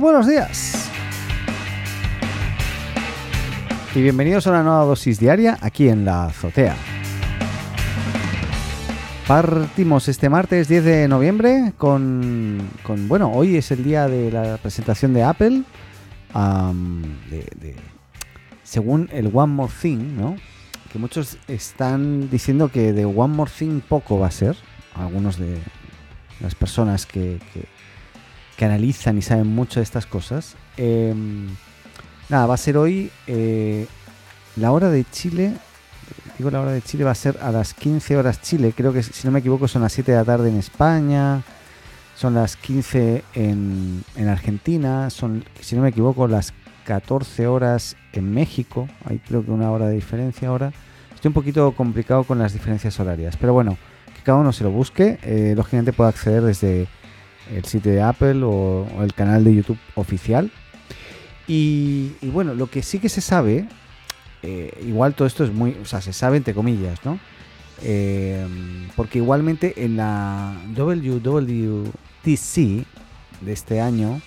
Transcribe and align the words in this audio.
Buenos 0.00 0.26
días. 0.26 0.90
Y 3.94 4.02
bienvenidos 4.02 4.46
a 4.46 4.50
una 4.50 4.62
nueva 4.62 4.84
dosis 4.84 5.18
diaria 5.18 5.56
aquí 5.62 5.88
en 5.88 6.04
la 6.04 6.26
azotea. 6.26 6.76
Partimos 9.26 10.08
este 10.08 10.28
martes 10.28 10.68
10 10.68 10.84
de 10.84 11.08
noviembre 11.08 11.72
con, 11.78 12.68
con 12.82 13.08
bueno, 13.08 13.32
hoy 13.32 13.56
es 13.56 13.70
el 13.70 13.84
día 13.84 14.06
de 14.06 14.30
la 14.30 14.58
presentación 14.58 15.14
de 15.14 15.22
Apple. 15.22 15.62
según 18.64 19.08
el 19.12 19.30
One 19.32 19.52
More 19.54 19.72
Thing, 19.80 20.16
¿no? 20.16 20.36
Que 20.92 20.98
muchos 20.98 21.38
están 21.48 22.28
diciendo 22.28 22.68
que 22.68 22.92
de 22.92 23.06
One 23.06 23.34
More 23.34 23.50
Thing 23.50 23.80
poco 23.80 24.18
va 24.18 24.26
a 24.26 24.30
ser. 24.30 24.56
Algunos 24.94 25.38
de 25.38 25.56
las 26.40 26.54
personas 26.54 27.06
que, 27.06 27.38
analizan 28.64 29.18
y 29.18 29.22
saben 29.22 29.46
mucho 29.48 29.80
de 29.80 29.84
estas 29.84 30.06
cosas. 30.06 30.56
Em, 30.76 31.48
nada, 32.28 32.46
va 32.46 32.54
a 32.54 32.58
ser 32.58 32.76
hoy 32.76 33.10
eh, 33.26 33.86
la 34.56 34.72
hora 34.72 34.90
de 34.90 35.04
Chile 35.10 35.52
digo 36.38 36.50
la 36.50 36.60
hora 36.60 36.72
de 36.72 36.82
Chile, 36.82 37.04
va 37.04 37.12
a 37.12 37.14
ser 37.14 37.38
a 37.40 37.50
las 37.50 37.74
15 37.74 38.16
horas 38.16 38.40
Chile. 38.42 38.72
Creo 38.76 38.92
que, 38.92 39.02
si 39.02 39.26
no 39.26 39.32
me 39.32 39.40
equivoco, 39.40 39.68
son 39.68 39.82
las 39.82 39.92
7 39.92 40.12
de 40.12 40.18
la 40.18 40.24
tarde 40.24 40.48
en 40.48 40.56
España. 40.56 41.42
Son 42.14 42.34
las 42.34 42.56
15 42.56 43.24
en, 43.34 44.04
en 44.16 44.28
Argentina. 44.28 45.10
Son, 45.10 45.44
si 45.60 45.76
no 45.76 45.82
me 45.82 45.90
equivoco, 45.90 46.26
las 46.28 46.52
14 46.84 47.46
horas 47.46 47.96
en 48.12 48.32
México. 48.32 48.88
Hay 49.04 49.18
creo 49.18 49.44
que 49.44 49.50
una 49.50 49.70
hora 49.70 49.88
de 49.88 49.94
diferencia 49.94 50.48
ahora. 50.48 50.72
Estoy 51.14 51.28
un 51.28 51.34
poquito 51.34 51.72
complicado 51.72 52.24
con 52.24 52.38
las 52.38 52.52
diferencias 52.52 52.98
horarias. 53.00 53.36
Pero 53.36 53.52
bueno, 53.52 53.76
que 54.14 54.22
cada 54.22 54.38
uno 54.38 54.52
se 54.52 54.64
lo 54.64 54.70
busque. 54.70 55.18
Eh, 55.22 55.54
lógicamente 55.56 55.92
puede 55.92 56.10
acceder 56.10 56.42
desde 56.42 56.88
el 57.54 57.64
sitio 57.64 57.92
de 57.92 58.02
Apple 58.02 58.40
o, 58.42 58.86
el 59.02 59.14
canal 59.14 59.44
de 59.44 59.54
YouTube 59.54 59.78
oficial. 59.94 60.50
y, 61.48 62.12
bueno, 62.22 62.54
lo 62.54 62.68
que 62.68 62.82
sí 62.82 62.98
que 62.98 63.08
se 63.08 63.20
sabe 63.20 63.68
eh, 64.42 64.84
igual 64.86 65.14
todo 65.14 65.26
esto 65.26 65.42
es 65.44 65.52
muy, 65.52 65.76
o 65.82 65.84
sea, 65.84 66.00
se 66.00 66.12
sabe 66.12 66.36
entre 66.36 66.54
comillas, 66.54 67.04
¿no? 67.04 67.18
Eh, 67.82 68.46
porque 68.94 69.18
igualmente 69.18 69.84
en 69.84 69.96
la 69.96 70.54
WWDC 70.76 71.86
de 73.40 73.52
este 73.52 73.80
año 73.80 74.20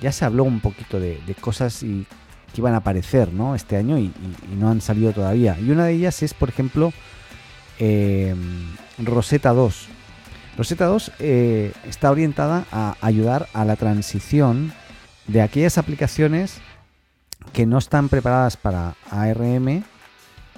ya 0.00 0.10
se 0.10 0.24
habló 0.24 0.42
un 0.44 0.58
poquito 0.60 0.98
de, 0.98 1.20
cosas 1.40 1.84
y, 1.84 2.04
que 2.52 2.60
iban 2.60 2.74
a 2.74 2.78
aparecer, 2.78 3.32
¿no? 3.32 3.54
Este 3.54 3.76
año 3.76 3.96
y, 3.96 4.12
no 4.58 4.70
han 4.70 4.80
salido 4.80 5.12
todavía. 5.12 5.56
Y 5.60 5.70
una 5.70 5.84
de 5.86 5.92
ellas 5.92 6.20
es, 6.24 6.34
por 6.34 6.48
ejemplo, 6.48 6.92
eh, 7.78 8.34
Rosetta 8.98 9.52
2. 9.52 9.88
Rosetta 10.56 10.86
2 10.86 11.12
está 11.18 12.10
orientada 12.10 12.64
a 12.70 12.96
ayudar 13.00 13.48
a 13.52 13.64
la 13.64 13.76
transición 13.76 14.72
de 15.26 15.42
aquellas 15.42 15.78
aplicaciones 15.78 16.60
que 17.52 17.66
no 17.66 17.78
están 17.78 18.08
preparadas 18.08 18.56
para 18.56 18.94
ARM 19.10 19.84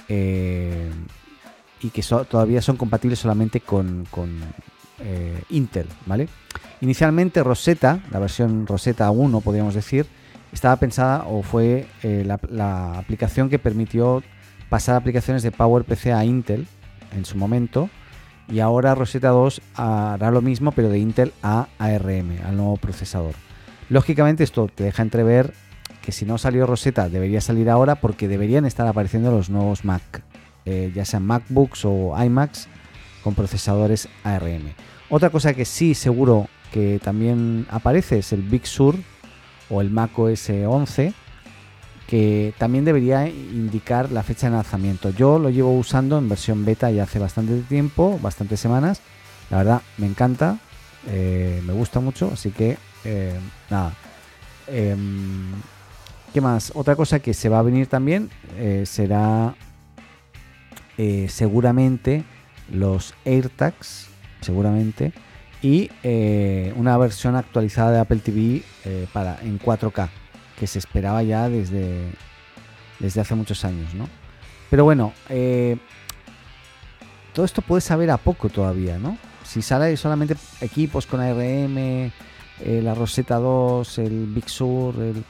eh, 0.08 0.91
y 1.80 1.91
que 1.91 2.03
todavía 2.03 2.62
son 2.62 2.77
compatibles 2.77 3.19
solamente 3.19 3.61
con, 3.61 4.06
eh, 5.00 5.42
Intel, 5.50 5.86
¿vale? 6.06 6.28
Inicialmente 6.81 7.42
Rosetta, 7.42 8.00
la 8.10 8.19
versión 8.19 8.66
Rosetta 8.66 9.10
1 9.10 9.41
podríamos 9.41 9.75
decir, 9.75 10.06
estaba 10.53 10.77
pensada 10.77 11.25
o 11.27 11.42
fue 11.42 11.86
eh, 12.03 12.25
la, 12.25 12.98
aplicación 12.98 13.50
que 13.50 13.58
permitió 13.58 14.22
pasar 14.69 14.97
aplicaciones 14.97 15.42
de 15.42 15.53
PowerPC 15.53 16.06
a 16.08 16.25
Intel 16.25 16.66
en 17.15 17.25
su 17.25 17.37
momento 17.37 17.91
y 18.49 18.61
ahora 18.61 18.95
Rosetta 18.95 19.29
2 19.29 19.61
hará 19.75 20.31
lo 20.31 20.43
mismo 20.43 20.73
pero 20.73 20.89
de 20.89 20.99
Intel 20.99 21.33
a 21.43 21.69
ARM, 21.79 22.39
al 22.45 22.57
nuevo 22.57 22.77
procesador. 22.77 23.34
Lógicamente 23.89 24.45
esto 24.45 24.69
te 24.73 24.84
deja 24.84 25.03
entrever 25.03 25.53
que 26.03 26.12
si 26.12 26.25
no 26.25 26.39
salió 26.39 26.67
Rosetta 26.67 27.09
debería 27.09 27.41
salir 27.41 27.71
ahora 27.71 27.97
porque 27.97 28.29
deberían 28.29 28.65
estar 28.65 28.87
apareciendo 28.87 29.31
los 29.31 29.51
nuevos 29.51 29.84
Mac, 29.84 30.23
eh, 30.65 30.93
ya 30.95 31.05
sean 31.05 31.25
MacBooks 31.25 31.84
o 31.84 32.15
iMacs 32.23 32.69
con 33.23 33.34
procesadores 33.34 34.09
ARM. 34.25 34.75
Otra 35.09 35.31
cosa 35.31 35.55
que 35.55 35.65
sí 35.65 35.95
seguro 35.95 36.49
que 36.73 37.01
también 37.03 37.67
aparece 37.71 38.19
es 38.19 38.33
el 38.33 38.43
Big 38.43 38.67
Sur 38.67 38.97
o 39.71 39.81
el 39.81 39.91
Mac 39.91 40.17
OS 40.19 40.51
11 40.51 41.13
que 42.06 42.55
también 42.59 42.84
debería 42.84 43.28
indicar 43.28 44.12
la 44.12 44.22
fecha 44.22 44.49
de 44.49 44.55
lanzamiento. 44.55 45.11
Yo 45.11 45.39
lo 45.39 45.50
llevo 45.50 45.77
usando 45.77 46.19
en 46.19 46.28
versión 46.28 46.65
beta 46.65 46.91
ya 46.91 47.03
hace 47.03 47.19
bastante 47.19 47.61
tiempo, 47.62 48.19
bastantes 48.22 48.61
semanas. 48.61 49.00
La 49.50 49.59
verdad, 49.59 49.83
me 49.99 50.06
encanta, 50.06 50.59
eh, 51.09 51.61
me 51.66 51.72
gusta 51.72 52.00
mucho, 52.00 52.31
así 52.33 52.50
que 52.50 52.78
eh, 53.05 53.39
nada. 53.71 53.93
Em, 54.69 55.53
¿Qué 56.33 56.41
más? 56.41 56.72
Otra 56.75 56.97
cosa 56.97 57.19
que 57.21 57.34
se 57.34 57.49
va 57.49 57.61
a 57.61 57.62
venir 57.62 57.87
también 57.87 58.31
eh, 58.56 58.84
será 58.87 59.55
seguramente 61.28 62.25
los 62.72 63.15
AirTags, 63.27 64.09
seguramente, 64.41 65.12
y 65.61 65.91
una 66.75 66.97
versión 66.97 67.37
actualizada 67.37 67.91
de 67.91 67.99
Apple 67.99 68.21
TV 68.21 68.62
para, 69.12 69.39
en 69.43 69.59
4K, 69.59 70.09
que 70.59 70.67
se 70.67 70.78
esperaba 70.78 71.22
ya 71.22 71.49
desde, 71.49 72.11
desde 72.99 73.21
hace 73.21 73.34
muchos 73.34 73.65
años, 73.65 73.94
¿no? 73.94 74.09
Pero 74.71 74.84
bueno, 74.84 75.12
todo 77.33 77.44
esto 77.44 77.62
puede 77.62 77.81
saber 77.81 78.11
a 78.11 78.17
poco 78.17 78.49
todavía, 78.49 78.99
¿no? 78.99 79.16
Si 79.45 79.62
sale 79.62 79.97
solamente 79.97 80.34
equipos 80.61 81.06
con 81.06 81.21
ARM, 81.21 82.11
la 82.65 82.95
Rosetta 82.95 83.37
2, 83.37 83.99
el 83.99 84.27
Big 84.27 84.49
Sur, 84.49 84.97
el 84.97 85.25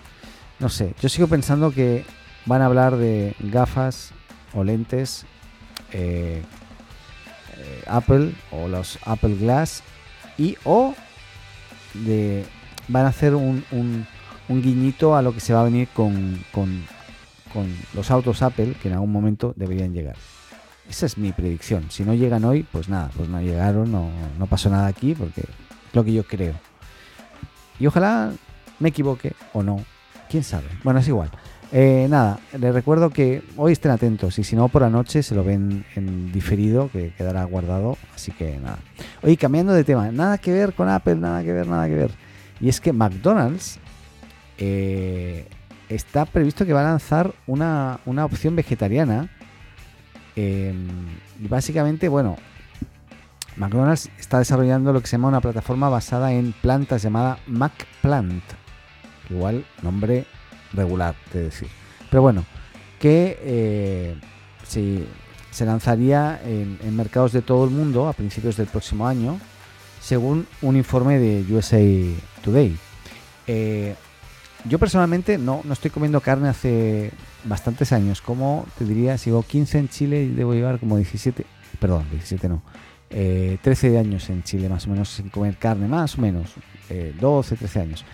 no 0.58 0.68
sé, 0.68 0.94
yo 1.00 1.08
sigo 1.08 1.28
pensando 1.28 1.70
que 1.70 2.04
van 2.46 2.62
a 2.62 2.66
hablar 2.66 2.96
de 2.96 3.34
gafas 3.40 4.12
o 4.54 4.64
lentes 4.64 5.26
eh, 5.92 6.42
eh, 7.58 7.84
Apple 7.86 8.32
o 8.50 8.68
los 8.68 8.98
Apple 9.04 9.36
Glass 9.36 9.82
y 10.38 10.56
o 10.64 10.94
de 11.92 12.44
van 12.88 13.04
a 13.04 13.08
hacer 13.08 13.34
un, 13.34 13.64
un, 13.70 14.06
guiñito 14.48 15.16
a 15.16 15.22
lo 15.22 15.32
que 15.32 15.40
se 15.40 15.52
va 15.52 15.60
a 15.60 15.64
venir 15.64 15.88
con, 15.88 16.44
con, 16.52 16.84
los 17.94 18.10
autos 18.10 18.42
Apple 18.42 18.74
que 18.82 18.88
en 18.88 18.94
algún 18.94 19.10
momento 19.10 19.54
deberían 19.56 19.94
llegar. 19.94 20.16
Esa 20.90 21.06
es 21.06 21.16
mi 21.16 21.32
predicción. 21.32 21.86
Si 21.90 22.04
no 22.04 22.12
llegan 22.12 22.44
hoy, 22.44 22.64
pues 22.64 22.88
nada, 22.88 23.10
pues 23.16 23.28
no 23.28 23.40
llegaron, 23.40 23.90
no, 23.90 24.10
no 24.38 24.46
pasó 24.46 24.68
nada 24.68 24.86
aquí 24.86 25.14
porque 25.14 25.40
es 25.40 25.94
lo 25.94 26.04
que 26.04 26.12
yo 26.12 26.24
creo. 26.24 26.54
Y 27.78 27.86
ojalá 27.86 28.32
me 28.78 28.90
equivoque 28.90 29.32
o 29.52 29.62
no, 29.62 29.82
quién 30.28 30.44
sabe. 30.44 30.66
Bueno, 30.84 31.00
es 31.00 31.08
igual. 31.08 31.30
Eh, 31.72 32.06
nada, 32.08 32.38
les 32.58 32.72
recuerdo 32.72 33.10
que 33.10 33.42
hoy 33.56 33.72
estén 33.72 33.90
atentos 33.90 34.38
y 34.38 34.44
si 34.44 34.54
no 34.54 34.68
por 34.68 34.82
la 34.82 34.90
noche 34.90 35.22
se 35.22 35.34
lo 35.34 35.42
ven 35.42 35.84
en 35.96 36.30
diferido 36.32 36.90
que 36.90 37.12
quedará 37.16 37.44
guardado. 37.44 37.96
Así 38.14 38.32
que 38.32 38.58
nada. 38.58 38.78
Oye, 39.22 39.36
cambiando 39.36 39.72
de 39.72 39.84
tema, 39.84 40.10
nada 40.12 40.38
que 40.38 40.52
ver 40.52 40.74
con 40.74 40.88
Apple, 40.88 41.16
nada 41.16 41.42
que 41.42 41.52
ver, 41.52 41.66
nada 41.66 41.88
que 41.88 41.94
ver. 41.94 42.10
Y 42.60 42.68
es 42.68 42.80
que 42.80 42.92
McDonald's 42.92 43.78
eh, 44.58 45.48
está 45.88 46.24
previsto 46.24 46.66
que 46.66 46.72
va 46.72 46.80
a 46.80 46.90
lanzar 46.90 47.34
una, 47.46 48.00
opción 48.24 48.56
vegetariana. 48.56 49.28
Em, 50.34 50.86
y 51.40 51.48
básicamente, 51.48 52.08
bueno, 52.08 52.36
McDonald's 53.56 54.10
está 54.18 54.38
desarrollando 54.38 54.92
lo 54.92 55.00
que 55.00 55.06
se 55.06 55.12
llama 55.12 55.28
una 55.28 55.40
plataforma 55.40 55.88
basada 55.88 56.32
en 56.32 56.52
plantas 56.52 57.02
llamada 57.02 57.38
McPlant 57.46 58.44
igual 59.30 59.64
nombre 59.82 60.26
regular, 60.72 61.14
de 61.32 61.44
decir. 61.44 61.68
Pero 62.10 62.22
bueno, 62.22 62.44
que 63.00 63.38
eh, 63.40 64.16
se 64.62 65.64
lanzaría 65.64 66.40
en, 66.44 66.96
mercados 66.96 67.32
de 67.32 67.42
todo 67.42 67.64
el 67.64 67.70
mundo 67.70 68.08
a 68.08 68.12
principios 68.12 68.56
del 68.56 68.66
próximo 68.66 69.06
año, 69.06 69.38
según 70.00 70.46
un 70.62 70.76
informe 70.76 71.18
de 71.18 71.44
USA 71.52 71.80
Today. 72.42 72.76
Eh, 73.46 73.94
yo 74.68 74.78
personalmente 74.78 75.38
no, 75.38 75.60
no 75.64 75.72
estoy 75.72 75.90
comiendo 75.90 76.20
carne 76.20 76.48
hace 76.48 77.12
bastantes 77.44 77.92
años, 77.92 78.20
como 78.20 78.66
te 78.78 78.84
diría, 78.84 79.18
sigo 79.18 79.42
15 79.42 79.78
en 79.78 79.88
Chile 79.88 80.22
y 80.24 80.28
debo 80.28 80.54
llevar 80.54 80.78
como 80.78 80.96
17, 80.96 81.44
perdón, 81.78 82.06
17 82.10 82.48
no, 82.48 82.62
13 83.08 83.58
eh, 83.94 83.98
años 83.98 84.28
en 84.30 84.42
Chile 84.42 84.68
más 84.68 84.86
o 84.86 84.90
menos 84.90 85.08
sin 85.10 85.28
comer 85.28 85.56
carne, 85.56 85.86
más 85.88 86.18
o 86.18 86.20
menos, 86.20 86.54
12, 87.20 87.56
13 87.56 87.80
años. 87.80 88.04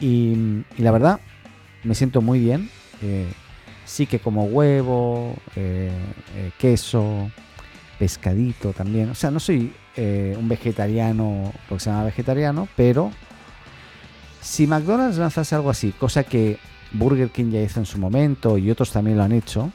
Y, 0.00 0.64
la 0.78 0.90
verdad, 0.90 1.20
me 1.84 1.94
siento 1.94 2.20
muy 2.20 2.40
bien. 2.40 2.70
Eh, 3.02 3.26
sí 3.84 4.06
que 4.06 4.18
como 4.18 4.44
huevo, 4.44 5.34
eh, 5.54 5.90
eh, 6.36 6.50
queso, 6.58 7.30
pescadito 7.98 8.72
también. 8.72 9.10
O 9.10 9.14
sea, 9.14 9.30
no 9.30 9.40
soy 9.40 9.72
un 9.98 10.46
vegetariano, 10.46 11.54
porque 11.70 11.84
se 11.84 11.88
llama 11.88 12.04
vegetariano, 12.04 12.68
pero 12.76 13.10
si 14.46 14.68
McDonald's 14.68 15.18
lanzase 15.18 15.56
algo 15.56 15.70
así, 15.70 15.90
cosa 15.90 16.22
que 16.22 16.58
Burger 16.92 17.30
King 17.30 17.50
ya 17.50 17.60
hizo 17.60 17.80
en 17.80 17.86
su 17.86 17.98
momento 17.98 18.56
y 18.58 18.70
otros 18.70 18.92
también 18.92 19.16
lo 19.16 19.24
han 19.24 19.32
hecho, 19.32 19.72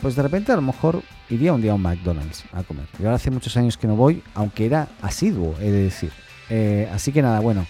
pues 0.00 0.14
de 0.14 0.22
repente 0.22 0.52
a 0.52 0.56
lo 0.56 0.62
mejor 0.62 1.02
iría 1.28 1.52
un 1.52 1.60
día 1.60 1.72
a 1.72 1.74
un 1.74 1.82
McDonald's 1.82 2.44
a 2.52 2.62
comer. 2.62 2.86
Yo 3.00 3.06
ahora 3.06 3.16
hace 3.16 3.32
muchos 3.32 3.56
años 3.56 3.76
que 3.76 3.88
no 3.88 3.96
voy, 3.96 4.22
aunque 4.34 4.66
era 4.66 4.88
asiduo, 5.02 5.56
he 5.60 5.72
de 5.72 5.82
decir. 5.82 6.12
así 6.92 7.10
que 7.10 7.20
nada, 7.20 7.40
bueno. 7.40 7.66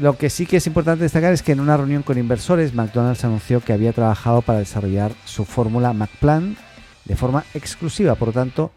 lo 0.00 0.16
que 0.16 0.30
sí 0.30 0.46
que 0.46 0.58
es 0.58 0.66
importante 0.68 1.02
destacar 1.02 1.32
es 1.32 1.42
que 1.42 1.52
en 1.52 1.60
una 1.60 1.76
reunión 1.76 2.04
con 2.04 2.16
inversores, 2.16 2.72
McDonald's 2.72 3.24
anunció 3.24 3.60
que 3.60 3.72
había 3.72 3.92
trabajado 3.92 4.42
para 4.42 4.60
desarrollar 4.60 5.10
su 5.24 5.44
fórmula 5.44 5.92
McPlan 5.92 6.56
de 7.04 7.16
forma 7.16 7.44
exclusiva. 7.52 8.14
Por 8.14 8.28
lo 8.28 8.34
tanto, 8.34 8.70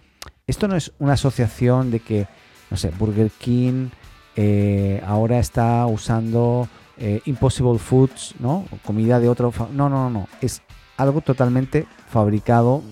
esto 0.48 0.68
no 0.68 0.76
es 0.76 0.94
una 0.98 1.14
asociación 1.14 1.92
de 1.92 2.00
que, 2.00 2.28
no 2.72 2.78
sé, 2.78 2.90
Burger 2.98 3.30
King 3.30 3.90
eh, 4.36 5.02
ahora 5.06 5.40
está 5.40 5.86
usando 5.86 6.68
eh, 6.98 7.22
Impossible 7.26 7.80
Foods, 7.80 8.36
¿no? 8.40 8.66
Comida 8.86 9.20
de 9.20 9.30
otro. 9.30 9.54
No, 9.74 9.90
no, 9.90 10.10
no, 10.10 10.10
no. 10.10 10.28
Es 10.42 10.62
algo 10.98 11.22
totalmente 11.22 11.86
fabricado, 12.10 12.84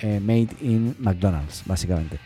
eh, 0.00 0.20
made 0.20 0.48
in 0.60 0.96
McDonald's, 0.98 1.62
básicamente. 1.66 2.18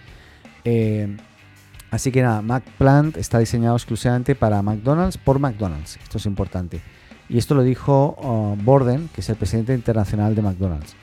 así 1.90 2.12
que 2.12 2.22
nada, 2.22 2.42
McPlant 2.42 3.16
está 3.16 3.38
diseñado 3.38 3.76
exclusivamente 3.76 4.34
para 4.34 4.62
McDonald's 4.62 5.18
por 5.18 5.38
McDonald's. 5.38 5.98
Esto 6.02 6.18
es 6.18 6.26
importante. 6.26 6.80
Y 7.28 7.38
esto 7.38 7.54
lo 7.54 7.62
dijo 7.62 8.16
uh, 8.20 8.56
Borden, 8.60 9.08
que 9.14 9.20
es 9.20 9.28
el 9.28 9.36
presidente 9.36 9.72
internacional 9.72 10.34
de 10.34 10.42
McDonald's. 10.42 10.96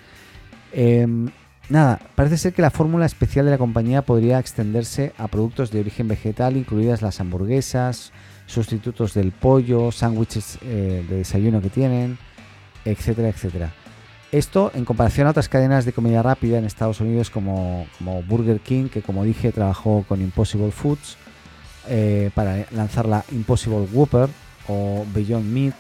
Nada, 1.70 2.00
parece 2.16 2.38
ser 2.38 2.54
que 2.54 2.62
la 2.62 2.72
fórmula 2.72 3.06
especial 3.06 3.46
de 3.46 3.52
la 3.52 3.58
compañía 3.58 4.02
podría 4.02 4.40
extenderse 4.40 5.12
a 5.18 5.28
productos 5.28 5.70
de 5.70 5.82
origen 5.82 6.08
vegetal, 6.08 6.56
incluidas 6.56 7.02
las 7.02 7.20
hamburguesas, 7.20 8.14
sustitutos 8.46 9.14
del 9.14 9.34
pollo, 9.34 9.92
sándwiches 9.92 10.60
eh, 10.62 11.06
de 11.10 11.18
desayuno 11.18 11.62
que 11.62 11.70
tienen, 11.70 12.18
etcétera, 12.86 13.28
etcétera. 13.28 13.74
Esto 14.32 14.72
en 14.76 14.86
comparación 14.86 15.28
a 15.28 15.32
otras 15.32 15.50
cadenas 15.50 15.84
de 15.84 15.92
comida 15.92 16.24
rápida 16.24 16.58
en 16.58 16.66
Estados 16.66 17.02
Unidos 17.02 17.30
como, 17.30 17.86
Burger 18.28 18.62
King, 18.62 18.88
que 18.88 19.02
como 19.02 19.26
dije 19.26 19.52
trabajó 19.52 20.06
con 20.08 20.22
Impossible 20.22 20.72
Foods 20.72 21.18
eh, 21.90 22.32
para 22.34 22.66
lanzar 22.72 23.08
la 23.08 23.26
Impossible 23.32 23.88
Whopper 23.92 24.30
o 24.68 25.06
Beyond 25.14 25.46
Meat, 25.46 25.76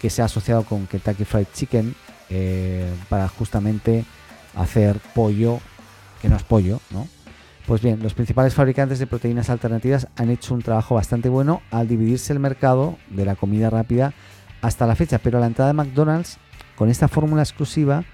que 0.00 0.10
se 0.10 0.20
ha 0.20 0.26
asociado 0.26 0.64
con 0.64 0.86
Kentucky 0.86 1.24
Fried 1.24 1.46
Chicken 1.54 1.94
eh, 2.28 2.90
para 3.08 3.26
justamente 3.28 4.04
hacer 4.54 4.98
pollo, 5.14 5.60
que 6.20 6.28
no 6.28 6.36
es 6.36 6.42
pollo, 6.42 6.80
¿no? 6.90 7.06
Pues 7.66 7.82
bien, 7.82 8.02
los 8.02 8.14
principales 8.14 8.54
fabricantes 8.54 8.98
de 8.98 9.06
proteínas 9.06 9.50
alternativas 9.50 10.08
han 10.16 10.30
hecho 10.30 10.54
un 10.54 10.62
trabajo 10.62 10.94
bastante 10.94 11.28
bueno 11.28 11.60
al 11.70 11.86
dividirse 11.86 12.32
el 12.32 12.38
mercado 12.38 12.96
de 13.10 13.26
la 13.26 13.36
comida 13.36 13.68
rápida 13.68 14.14
hasta 14.62 14.86
la 14.86 14.96
fecha, 14.96 15.18
pero 15.18 15.38
la 15.38 15.46
entrada 15.46 15.72
de 15.72 15.76
McDonald's 15.76 16.38
con 16.76 16.88
esta 16.88 17.08
fórmula 17.08 17.42
exclusiva 17.42 18.04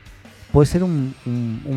puede 0.51 0.67
ser 0.67 0.83
un, 0.83 1.15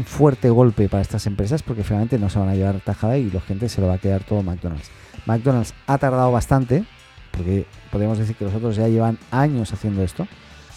fuerte 0.05 0.49
golpe 0.49 0.89
para 0.89 1.01
estas 1.01 1.25
empresas 1.27 1.63
porque 1.63 1.83
finalmente 1.83 2.17
no 2.17 2.29
se 2.29 2.39
van 2.39 2.49
a 2.49 2.55
llevar 2.55 2.79
tajada 2.79 3.17
y 3.17 3.29
la 3.29 3.41
gente 3.41 3.69
se 3.69 3.81
lo 3.81 3.87
va 3.87 3.95
a 3.95 3.97
quedar 3.97 4.23
todo 4.23 4.41
McDonald's. 4.43 4.89
McDonald's 5.25 5.73
ha 5.85 5.97
tardado 5.97 6.31
bastante, 6.31 6.83
porque 7.31 7.65
podemos 7.91 8.17
decir 8.17 8.35
que 8.35 8.45
los 8.45 8.53
otros 8.53 8.75
ya 8.75 8.87
llevan 8.87 9.17
años 9.31 9.73
haciendo 9.73 10.03
esto, 10.03 10.27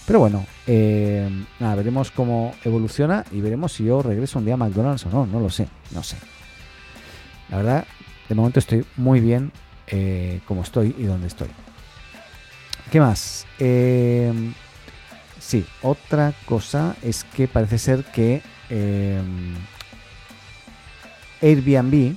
pero 0.07 0.19
bueno, 0.19 0.45
eh, 0.67 1.29
nada, 1.59 1.75
veremos 1.77 2.11
cómo 2.11 2.55
evoluciona 2.65 3.25
y 3.31 3.41
veremos 3.41 3.73
si 3.73 3.85
yo 3.85 4.03
regreso 4.03 4.39
un 4.39 4.45
día 4.45 4.55
a 4.55 4.57
McDonald's 4.57 5.07
o 5.07 5.11
no, 5.11 5.27
no 5.27 5.41
lo 5.41 5.51
sé, 5.51 5.69
no 5.93 6.03
sé. 6.03 6.17
La 7.49 7.59
verdad, 7.59 7.85
de 8.29 8.35
momento 8.35 8.59
estoy 8.59 8.85
muy 8.97 9.21
bien 9.21 9.53
eh, 9.87 10.41
como 10.47 10.63
estoy 10.63 10.95
y 10.99 11.05
donde 11.05 11.27
estoy. 11.27 11.49
¿Qué 12.91 13.01
más? 13.01 13.47
Eh, 13.59 14.33
sí, 15.39 15.65
otra 15.83 16.33
cosa 16.45 16.97
es 17.03 17.25
que 17.25 17.47
parece 17.49 17.79
ser 17.79 18.05
que 18.05 18.43
eh, 18.69 19.21
Airbnb 21.41 22.17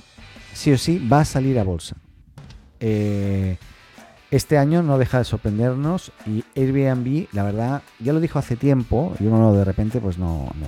sí 0.52 0.72
o 0.72 0.78
sí 0.78 0.98
va 0.98 1.20
a 1.20 1.24
salir 1.24 1.58
a 1.58 1.64
bolsa. 1.64 1.96
Este 4.36 4.58
año 4.58 4.82
no 4.82 4.98
deja 4.98 5.18
de 5.18 5.24
sorprendernos 5.24 6.12
y 6.26 6.44
Airbnb, 6.56 7.28
la 7.32 7.44
verdad, 7.44 7.82
ya 8.00 8.12
lo 8.12 8.20
dijo 8.20 8.38
hace 8.38 8.56
tiempo 8.56 9.14
y 9.20 9.26
uno 9.26 9.52
de 9.52 9.64
repente 9.64 10.00
pues 10.00 10.18
no, 10.18 10.50
no 10.58 10.66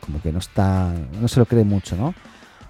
como 0.00 0.22
que 0.22 0.32
no 0.32 0.38
está, 0.38 0.92
no 1.20 1.28
se 1.28 1.38
lo 1.38 1.46
cree 1.46 1.64
mucho, 1.64 1.96
¿no? 1.96 2.14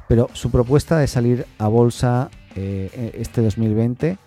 Pero 0.08 0.28
su 0.32 0.50
propuesta 0.50 0.98
de 0.98 1.06
salir 1.06 1.46
a 1.58 1.68
bolsa 1.68 2.30
eh, 2.56 3.12
e, 3.14 3.20
este 3.22 3.42
2020, 3.42 4.18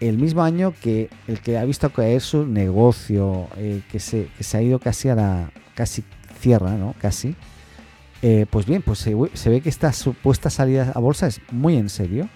el 0.00 0.18
mismo 0.18 0.42
año 0.42 0.74
que 0.80 1.08
el 1.26 1.40
que 1.40 1.56
ha 1.58 1.64
visto 1.64 1.90
caer 1.90 2.20
su 2.20 2.46
negocio, 2.46 3.48
eh, 3.56 3.82
que, 3.90 3.98
se, 3.98 4.28
que, 4.36 4.44
se, 4.44 4.58
ha 4.58 4.62
ido 4.62 4.78
casi 4.78 5.08
a 5.08 5.14
la. 5.14 5.50
casi 5.74 6.04
cierra, 6.38 6.72
¿no? 6.72 6.94
Casi. 7.00 7.34
Eh, 8.20 8.46
pues 8.50 8.66
bien, 8.66 8.82
pues 8.82 8.98
se, 8.98 9.16
se, 9.34 9.50
ve 9.50 9.60
que 9.60 9.68
esta 9.68 9.92
supuesta 9.92 10.50
salida 10.50 10.92
a 10.94 10.98
bolsa 10.98 11.26
es 11.26 11.40
muy 11.50 11.76
en 11.76 11.88
serio. 11.88 12.28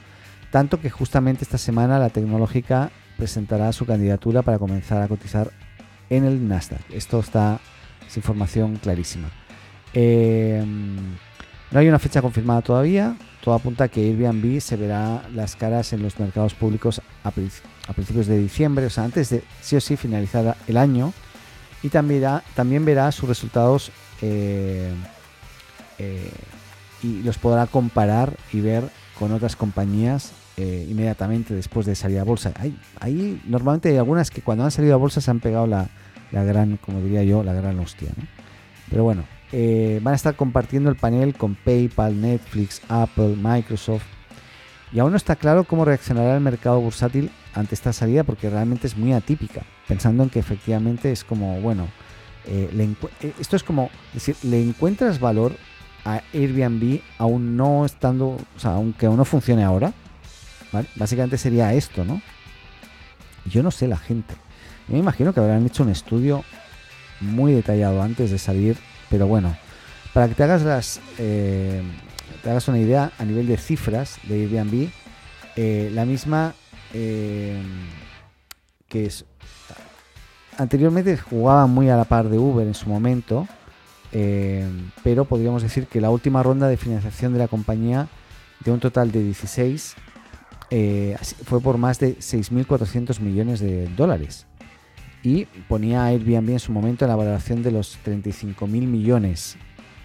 Tanto 0.52 0.78
que 0.78 0.90
justamente 0.90 1.44
esta 1.44 1.56
semana 1.56 1.98
la 1.98 2.10
tecnológica 2.10 2.90
presentará 3.16 3.72
su 3.72 3.86
candidatura 3.86 4.42
para 4.42 4.58
comenzar 4.58 5.00
a 5.00 5.08
cotizar 5.08 5.50
en 6.10 6.26
el 6.26 6.46
Nasdaq. 6.46 6.82
Esto 6.90 7.20
está, 7.20 7.58
es 8.06 8.18
información 8.18 8.76
clarísima. 8.76 9.30
Eh, 9.94 10.62
no 11.70 11.78
hay 11.78 11.88
una 11.88 11.98
fecha 11.98 12.20
confirmada 12.20 12.60
todavía. 12.60 13.16
Todo 13.42 13.54
apunta 13.54 13.84
a 13.84 13.88
que 13.88 14.02
Airbnb 14.02 14.60
se 14.60 14.76
verá 14.76 15.26
las 15.34 15.56
caras 15.56 15.94
en 15.94 16.02
los 16.02 16.20
mercados 16.20 16.52
públicos 16.52 17.00
a, 17.24 17.30
principios 17.30 18.26
de 18.26 18.36
diciembre, 18.36 18.84
o 18.84 18.90
sea, 18.90 19.04
antes 19.04 19.30
de 19.30 19.42
sí 19.62 19.76
o 19.76 19.80
sí 19.80 19.96
finalizar 19.96 20.58
el 20.68 20.76
año. 20.76 21.14
Y 21.82 21.88
también 21.88 22.20
verá, 22.20 22.42
también 22.54 22.84
verá 22.84 23.10
sus 23.10 23.26
resultados 23.26 23.90
eh, 24.20 24.92
eh, 25.98 26.30
y 27.02 27.22
los 27.22 27.38
podrá 27.38 27.66
comparar 27.66 28.36
y 28.52 28.60
ver 28.60 28.84
con 29.18 29.32
otras 29.32 29.56
compañías 29.56 30.32
eh, 30.56 30.86
inmediatamente 30.88 31.54
después 31.54 31.86
de 31.86 31.94
salir 31.94 32.18
a 32.18 32.24
bolsa. 32.24 32.52
Hay, 33.00 33.40
normalmente 33.46 33.88
hay 33.88 33.96
algunas 33.96 34.30
que 34.30 34.42
cuando 34.42 34.64
han 34.64 34.70
salido 34.70 34.94
a 34.94 34.98
bolsa 34.98 35.20
se 35.20 35.30
han 35.30 35.40
pegado 35.40 35.66
la, 35.66 35.88
la 36.30 36.44
gran, 36.44 36.76
como 36.78 37.00
diría 37.00 37.22
yo, 37.22 37.42
la 37.42 37.52
gran 37.52 37.78
hostia. 37.78 38.10
Pero 38.90 39.04
bueno, 39.04 39.24
eh, 39.52 40.00
van 40.02 40.12
a 40.12 40.16
estar 40.16 40.34
compartiendo 40.34 40.90
el 40.90 40.96
panel 40.96 41.34
con 41.34 41.54
PayPal, 41.54 42.20
Netflix, 42.20 42.80
Apple, 42.88 43.36
Microsoft. 43.36 44.04
Y 44.92 44.98
aún 44.98 45.12
no 45.12 45.16
está 45.16 45.36
claro 45.36 45.64
cómo 45.64 45.84
reaccionará 45.84 46.34
el 46.34 46.40
mercado 46.40 46.80
bursátil 46.80 47.30
ante 47.54 47.74
esta 47.74 47.92
salida 47.92 48.24
porque 48.24 48.50
realmente 48.50 48.86
es 48.86 48.96
muy 48.96 49.12
atípica. 49.12 49.62
Pensando 49.88 50.22
en 50.22 50.30
que 50.30 50.38
efectivamente 50.38 51.12
es 51.12 51.24
como, 51.24 51.60
bueno, 51.60 51.88
eh, 52.46 52.94
esto 53.38 53.56
es 53.56 53.62
como 53.62 53.90
decir, 54.12 54.36
le 54.42 54.62
encuentras 54.62 55.20
valor 55.20 55.52
a 56.04 56.22
Airbnb 56.34 57.00
aún 57.18 57.56
no 57.56 57.84
estando, 57.86 58.36
o 58.56 58.58
sea, 58.58 58.72
aunque 58.72 59.06
aún 59.06 59.16
no 59.16 59.24
funcione 59.24 59.64
ahora. 59.64 59.92
Básicamente 60.96 61.38
sería 61.38 61.74
esto, 61.74 62.04
¿no? 62.04 62.22
Yo 63.44 63.62
no 63.62 63.70
sé 63.70 63.88
la 63.88 63.98
gente. 63.98 64.34
Me 64.88 64.98
imagino 64.98 65.32
que 65.32 65.40
habrán 65.40 65.66
hecho 65.66 65.82
un 65.82 65.90
estudio 65.90 66.44
muy 67.20 67.52
detallado 67.52 68.02
antes 68.02 68.30
de 68.30 68.38
salir 68.38 68.76
pero 69.12 69.26
bueno, 69.26 69.54
para 70.14 70.26
que 70.26 70.34
te 70.34 70.42
hagas 70.42 70.62
las 70.62 71.00
eh, 71.18 71.82
te 72.42 72.50
hagas 72.50 72.66
una 72.66 72.78
idea 72.78 73.12
a 73.18 73.24
nivel 73.26 73.46
de 73.46 73.58
cifras 73.58 74.18
de 74.22 74.44
Airbnb, 74.44 74.88
eh, 75.54 75.90
la 75.92 76.06
misma 76.06 76.54
eh, 76.94 77.62
que 78.88 79.04
es 79.04 79.26
anteriormente 80.56 81.18
jugaba 81.18 81.66
muy 81.66 81.90
a 81.90 81.96
la 81.96 82.04
par 82.04 82.30
de 82.30 82.38
Uber 82.38 82.66
en 82.66 82.72
su 82.72 82.88
momento, 82.88 83.46
pero 85.04 85.26
podríamos 85.26 85.62
decir 85.62 85.86
que 85.86 86.00
la 86.00 86.08
última 86.08 86.42
ronda 86.42 86.68
de 86.68 86.78
financiación 86.78 87.34
de 87.34 87.38
la 87.38 87.48
compañía 87.48 88.08
de 88.60 88.70
un 88.70 88.80
total 88.80 89.12
de 89.12 89.22
16 89.22 89.94
fue 91.44 91.60
por 91.60 91.76
más 91.76 91.98
de 91.98 92.16
6.400 92.16 93.20
millones 93.20 93.60
de 93.60 93.88
dólares 93.88 94.46
y 95.22 95.44
ponía 95.68 96.04
Airbnb 96.06 96.50
en 96.50 96.58
su 96.58 96.72
momento 96.72 97.04
en 97.04 97.10
la 97.10 97.16
valoración 97.16 97.62
de 97.62 97.70
los 97.70 97.98
35 98.02 98.66
mil 98.66 98.86
millones 98.86 99.56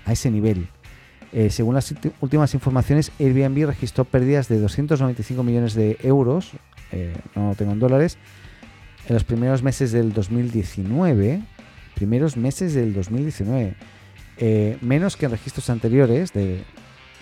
a 0.05 0.13
ese 0.13 0.29
nivel. 0.29 0.67
Eh, 1.33 1.49
según 1.49 1.75
las 1.75 1.93
últimas 2.21 2.53
informaciones, 2.53 3.11
Airbnb 3.19 3.65
registró 3.67 4.05
pérdidas 4.05 4.47
de 4.47 4.59
295 4.59 5.43
millones 5.43 5.73
de 5.73 5.97
euros, 6.03 6.51
eh, 6.91 7.15
no 7.35 7.53
tengo 7.55 7.73
en 7.73 7.79
dólares, 7.79 8.17
en 9.07 9.13
los 9.13 9.23
primeros 9.23 9.63
meses 9.63 9.91
del 9.91 10.13
2019. 10.13 11.41
Primeros 11.95 12.37
meses 12.37 12.75
del 12.75 12.93
2019. 12.93 13.73
Eh, 14.37 14.77
menos 14.81 15.17
que 15.17 15.25
en 15.25 15.31
registros 15.31 15.69
anteriores 15.69 16.31
de, 16.31 16.63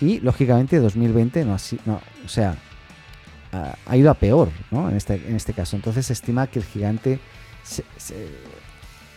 y 0.00 0.20
lógicamente 0.20 0.78
2020 0.78 1.46
no 1.46 1.54
así 1.54 1.78
no 1.86 2.02
o 2.22 2.28
sea 2.28 2.58
ha, 3.86 3.96
ido 3.96 4.10
a 4.10 4.14
peor 4.14 4.50
¿no? 4.70 4.88
en, 4.88 4.96
este, 4.96 5.14
en 5.14 5.36
este 5.36 5.52
caso 5.52 5.76
entonces 5.76 6.06
se 6.06 6.12
estima 6.12 6.46
que 6.46 6.58
el 6.58 6.64
gigante 6.64 7.20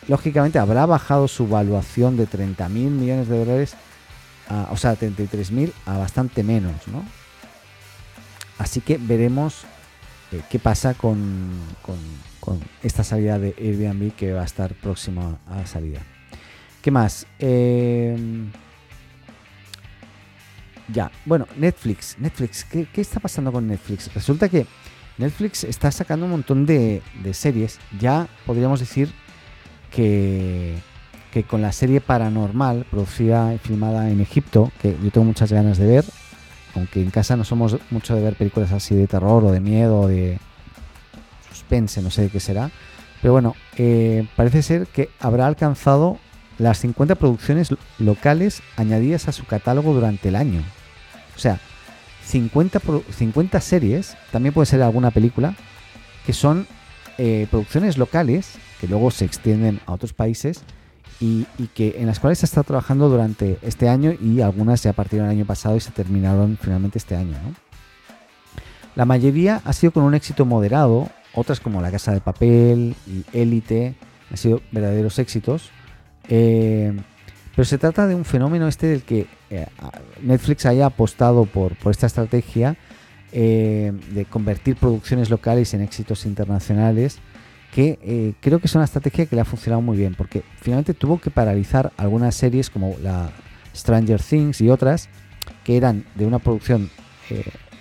lógicamente 0.09 0.59
habrá 0.59 0.85
bajado 0.85 1.27
su 1.27 1.47
valuación 1.47 2.17
de 2.17 2.25
30 2.25 2.67
mil 2.69 2.89
millones 2.89 3.29
de 3.29 3.37
dólares, 3.37 3.75
a, 4.49 4.67
o 4.71 4.77
sea, 4.77 4.95
33 4.95 5.51
mil 5.51 5.73
a 5.85 5.97
bastante 5.97 6.43
menos, 6.43 6.87
¿no? 6.87 7.03
Así 8.57 8.81
que 8.81 8.97
veremos 8.97 9.63
eh, 10.31 10.41
qué 10.49 10.59
pasa 10.59 10.95
con, 10.95 11.69
esta 12.81 13.03
salida 13.03 13.37
de 13.37 13.53
Airbnb 13.59 14.11
que 14.15 14.33
va 14.33 14.41
a 14.41 14.45
estar 14.45 14.73
próxima 14.73 15.37
a 15.47 15.57
la 15.57 15.67
salida. 15.67 16.01
¿Qué 16.81 16.89
más? 16.89 17.27
Em, 17.37 18.51
ya, 20.93 21.11
bueno, 21.25 21.47
Netflix. 21.57 22.17
Netflix, 22.19 22.63
¿qué, 22.65 22.87
¿qué, 22.91 23.01
está 23.01 23.19
pasando 23.19 23.51
con 23.51 23.67
Netflix? 23.67 24.13
Resulta 24.13 24.49
que 24.49 24.65
Netflix 25.17 25.63
está 25.63 25.91
sacando 25.91 26.25
un 26.25 26.31
montón 26.31 26.65
de, 26.65 27.01
de 27.23 27.33
series. 27.33 27.79
Ya 27.99 28.27
podríamos 28.45 28.79
decir 28.79 29.11
que, 29.91 30.75
que 31.31 31.43
con 31.43 31.61
la 31.61 31.71
serie 31.71 32.01
Paranormal, 32.01 32.85
producida 32.89 33.53
y 33.53 33.57
filmada 33.57 34.09
en 34.09 34.21
Egipto, 34.21 34.71
que 34.81 34.95
yo 35.01 35.11
tengo 35.11 35.25
muchas 35.25 35.51
ganas 35.51 35.77
de 35.77 35.87
ver, 35.87 36.05
aunque 36.75 37.01
en 37.01 37.11
casa 37.11 37.35
no 37.35 37.43
somos 37.43 37.77
mucho 37.91 38.15
de 38.15 38.21
ver 38.21 38.35
películas 38.35 38.71
así 38.71 38.95
de 38.95 39.07
terror 39.07 39.43
o 39.43 39.51
de 39.51 39.59
miedo 39.59 40.01
o 40.01 40.07
de 40.07 40.39
suspense, 41.49 42.01
no 42.01 42.09
sé 42.09 42.23
de 42.23 42.29
qué 42.29 42.39
será. 42.39 42.71
Pero 43.21 43.33
bueno, 43.33 43.55
eh, 43.77 44.27
parece 44.35 44.61
ser 44.61 44.87
que 44.87 45.09
habrá 45.19 45.45
alcanzado 45.45 46.17
las 46.57 46.79
50 46.79 47.15
producciones 47.15 47.73
locales 47.97 48.61
añadidas 48.75 49.27
a 49.27 49.31
su 49.31 49.45
catálogo 49.45 49.93
durante 49.93 50.29
el 50.29 50.35
año. 50.35 50.63
O 51.39 51.41
sea, 51.41 51.57
50, 52.25 52.81
50 53.17 53.61
series, 53.61 54.17
también 54.29 54.53
puede 54.53 54.65
ser 54.65 54.81
alguna 54.81 55.09
película, 55.09 55.55
que 56.25 56.33
son 56.33 56.67
eh, 57.17 57.47
producciones 57.49 57.97
locales 57.97 58.57
que 58.81 58.87
luego 58.89 59.09
se 59.09 59.23
extienden 59.23 59.79
a 59.85 59.93
otros 59.93 60.11
países 60.11 60.63
y, 61.21 61.45
que 61.73 61.95
en 61.97 62.07
las 62.07 62.19
cuales 62.19 62.39
se 62.39 62.45
está 62.45 62.63
trabajando 62.63 63.07
durante 63.07 63.57
este 63.61 63.87
año 63.87 64.11
y 64.19 64.41
algunas 64.41 64.83
ya 64.83 64.91
partieron 64.91 65.29
el 65.29 65.37
año 65.37 65.45
pasado 65.45 65.77
y 65.77 65.79
se 65.79 65.91
terminaron 65.91 66.57
finalmente 66.61 66.97
este 66.97 67.15
año. 67.15 67.37
La 68.95 69.05
mayoría 69.05 69.61
ha 69.63 69.71
sido 69.71 69.93
con 69.93 70.03
un 70.03 70.13
éxito 70.13 70.43
moderado, 70.45 71.09
otras 71.33 71.61
como 71.61 71.81
La 71.81 71.89
Casa 71.89 72.11
de 72.11 72.19
Papel 72.19 72.97
y 73.07 73.23
Élite 73.31 73.95
han 74.29 74.35
sido 74.35 74.61
verdaderos 74.71 75.19
éxitos. 75.19 75.71
Eh, 76.27 76.93
pero 77.55 77.65
se 77.65 77.77
trata 77.77 78.07
de 78.07 78.15
un 78.15 78.25
fenómeno 78.25 78.67
este 78.67 78.87
del 78.87 79.03
que 79.03 79.27
eh, 79.49 79.67
Netflix 80.21 80.65
haya 80.65 80.85
apostado 80.85 81.45
por, 81.45 81.75
esta 81.89 82.07
estrategia 82.07 82.77
eh, 83.31 83.91
de 84.11 84.25
convertir 84.25 84.75
producciones 84.75 85.29
locales 85.29 85.73
en 85.73 85.81
éxitos 85.81 86.25
internacionales 86.25 87.19
que 87.73 87.99
eh, 88.01 88.33
creo 88.41 88.59
que 88.59 88.65
es 88.65 88.75
una 88.75 88.85
estrategia 88.85 89.27
que 89.27 89.35
le 89.35 89.41
ha 89.41 89.45
funcionado 89.45 89.81
muy 89.81 89.95
bien, 89.95 90.15
porque 90.15 90.43
finalmente 90.59 90.95
tuvo 90.95 91.19
que 91.19 91.29
paralizar 91.29 91.91
algunas 91.97 92.33
series 92.33 92.69
como 92.71 92.95
la 93.03 93.29
Stranger 93.75 94.19
Things 94.19 94.59
y 94.61 94.69
otras, 94.69 95.07
que 95.63 95.77
eran 95.77 96.03
de 96.15 96.25
una 96.25 96.39
producción 96.39 96.89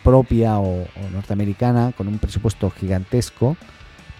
propia 0.02 0.58
o, 0.58 0.86
norteamericana, 1.12 1.92
con 1.96 2.08
un 2.08 2.18
presupuesto 2.18 2.70
gigantesco, 2.70 3.56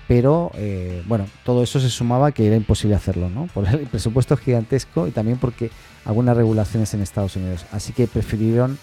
pero 0.09 0.50
eh, 0.55 1.03
bueno, 1.07 1.27
todo 1.45 1.62
eso 1.62 1.79
se 1.79 1.91
sumaba 1.91 2.33
que 2.33 2.47
era 2.47 2.57
imposible 2.57 2.97
hacerlo, 2.97 3.29
¿no? 3.29 3.47
Por 3.55 3.69
el 3.69 3.87
presupuesto 3.91 4.37
gigantesco 4.37 5.07
y 5.07 5.11
también 5.12 5.38
porque 5.38 5.71
algunas 6.05 6.37
regulaciones 6.37 6.93
en 6.95 7.03
Estados 7.03 7.37
Unidos. 7.37 7.67
Así 7.71 7.93
que 7.93 8.07
prefirieron 8.09 8.79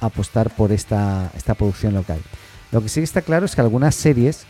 apostar 0.00 0.50
por 0.50 0.72
esta, 0.72 1.30
esta 1.36 1.54
producción 1.54 1.94
local. 1.94 2.18
Lo 2.72 2.82
que 2.82 2.88
sí 2.88 3.00
está 3.00 3.20
claro 3.22 3.44
es 3.44 3.54
que 3.54 3.60
algunas 3.60 3.94
series 3.94 4.46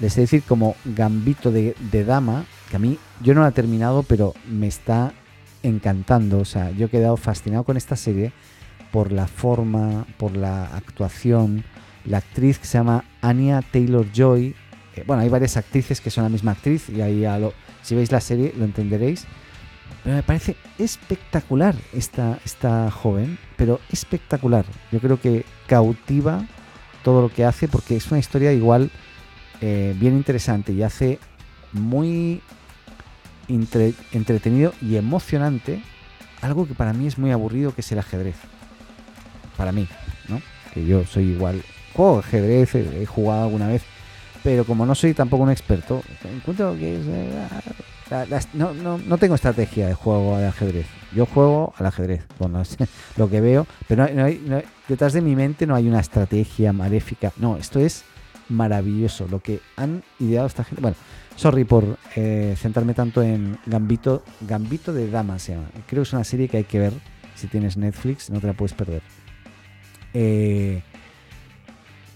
les 0.00 0.16
he 0.16 0.22
decir 0.22 0.42
como 0.42 0.76
Gambito 0.84 1.50
de, 1.50 1.74
Dama, 2.04 2.44
que 2.70 2.76
a 2.76 2.78
mí 2.78 2.98
yo 3.22 3.34
no 3.34 3.42
la 3.42 3.48
he 3.48 3.52
terminado, 3.52 4.02
pero 4.02 4.34
me 4.48 4.66
está 4.66 5.12
encantando. 5.62 6.38
O 6.38 6.44
sea, 6.44 6.70
yo 6.70 6.86
he 6.86 6.90
quedado 6.90 7.16
fascinado 7.16 7.64
con 7.64 7.76
esta 7.76 7.96
serie 7.96 8.32
por 8.92 9.12
la 9.12 9.26
forma, 9.26 10.06
por 10.16 10.36
la 10.36 10.64
actuación. 10.76 11.64
La 12.04 12.18
actriz 12.18 12.58
que 12.58 12.66
se 12.66 12.78
llama 12.78 13.04
Anya 13.20 13.62
Taylor 13.62 14.06
Joy. 14.12 14.54
Bueno, 15.04 15.22
hay 15.22 15.28
varias 15.28 15.56
actrices 15.56 16.00
que 16.00 16.10
son 16.10 16.24
la 16.24 16.30
misma 16.30 16.52
actriz 16.52 16.88
y 16.88 17.00
ahí 17.00 17.22
lo, 17.40 17.52
si 17.82 17.94
veis 17.94 18.12
la 18.12 18.20
serie 18.20 18.52
lo 18.56 18.64
entenderéis. 18.64 19.26
Pero 20.02 20.16
me 20.16 20.22
parece 20.22 20.56
espectacular 20.78 21.74
esta, 21.92 22.38
esta 22.44 22.90
joven, 22.90 23.38
pero 23.56 23.80
espectacular. 23.90 24.64
Yo 24.92 25.00
creo 25.00 25.20
que 25.20 25.44
cautiva 25.66 26.44
todo 27.02 27.22
lo 27.22 27.28
que 27.28 27.44
hace 27.44 27.68
porque 27.68 27.96
es 27.96 28.10
una 28.10 28.18
historia 28.18 28.52
igual 28.52 28.90
eh, 29.60 29.94
bien 29.98 30.14
interesante 30.14 30.72
y 30.72 30.82
hace 30.82 31.18
muy 31.72 32.40
entretenido 33.48 34.72
y 34.82 34.96
emocionante 34.96 35.82
algo 36.42 36.66
que 36.66 36.74
para 36.74 36.92
mí 36.92 37.06
es 37.06 37.18
muy 37.18 37.30
aburrido, 37.30 37.74
que 37.74 37.80
es 37.80 37.92
el 37.92 37.98
ajedrez. 37.98 38.36
Para 39.56 39.72
mí, 39.72 39.88
¿no? 40.28 40.40
Que 40.74 40.84
yo 40.84 41.04
soy 41.04 41.30
igual, 41.30 41.62
juego 41.94 42.18
ajedrez, 42.18 42.74
he 42.74 43.06
jugado 43.06 43.44
alguna 43.44 43.68
vez, 43.68 43.82
pero 44.42 44.64
como 44.64 44.86
no 44.86 44.94
soy 44.94 45.14
tampoco 45.14 45.42
un 45.42 45.50
experto, 45.50 46.02
encuentro 46.24 46.74
que 46.74 46.96
eh, 46.96 48.40
no, 48.54 48.98
no, 48.98 49.18
tengo 49.18 49.34
estrategia 49.34 49.88
de 49.88 49.94
juego 49.94 50.38
de 50.38 50.46
ajedrez. 50.46 50.86
Yo 51.14 51.26
juego 51.26 51.72
al 51.76 51.86
ajedrez 51.86 52.24
con 52.38 52.52
lo 53.16 53.30
que 53.30 53.40
veo, 53.40 53.66
pero 53.88 54.06
detrás 54.88 55.12
de 55.12 55.20
mi 55.20 55.34
mente 55.34 55.66
no 55.66 55.74
hay 55.74 55.88
una 55.88 56.00
estrategia 56.00 56.72
maléfica. 56.72 57.32
No, 57.36 57.56
esto 57.56 57.80
es 57.80 58.04
maravilloso 58.48 59.26
lo 59.28 59.40
que 59.40 59.60
han 59.76 60.02
ideado 60.20 60.46
esta 60.46 60.64
gente. 60.64 60.80
Bueno, 60.80 60.96
sorry 61.34 61.64
por 61.64 61.98
eh, 62.14 62.54
centrarme 62.56 62.94
tanto 62.94 63.22
en 63.22 63.58
Gambito, 63.66 64.22
Gambito 64.40 64.92
de 64.92 65.10
Dama 65.10 65.38
se 65.38 65.54
llama. 65.54 65.68
Creo 65.86 66.02
que 66.02 66.08
es 66.08 66.12
una 66.12 66.24
serie 66.24 66.48
que 66.48 66.58
hay 66.58 66.64
que 66.64 66.78
ver 66.78 66.92
si 67.34 67.48
tienes 67.48 67.76
Netflix, 67.76 68.30
no 68.30 68.40
te 68.40 68.46
la 68.46 68.52
puedes 68.52 68.72
perder. 68.72 69.02
Eh, 70.14 70.82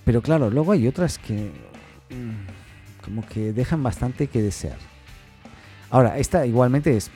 pero 0.04 0.22
claro, 0.22 0.50
luego 0.50 0.72
hay 0.72 0.88
otras 0.88 1.18
que 1.18 1.50
como 3.04 3.26
que 3.26 3.52
dejan 3.52 3.82
bastante 3.82 4.26
que 4.26 4.42
desear. 4.42 4.78
Ahora, 5.90 6.18
esta 6.18 6.46
igualmente 6.46 6.96
es, 6.96 7.10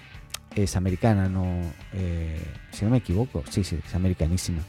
es 0.55 0.77
americana, 0.77 1.29
no, 1.29 1.61
eh, 1.93 2.41
si 2.73 2.85
no 2.85 2.91
me 2.91 2.99
equivoco, 2.99 3.45
sí, 3.49 3.65
sí, 3.65 3.79
es 3.85 3.95
americanísima. 3.95 4.63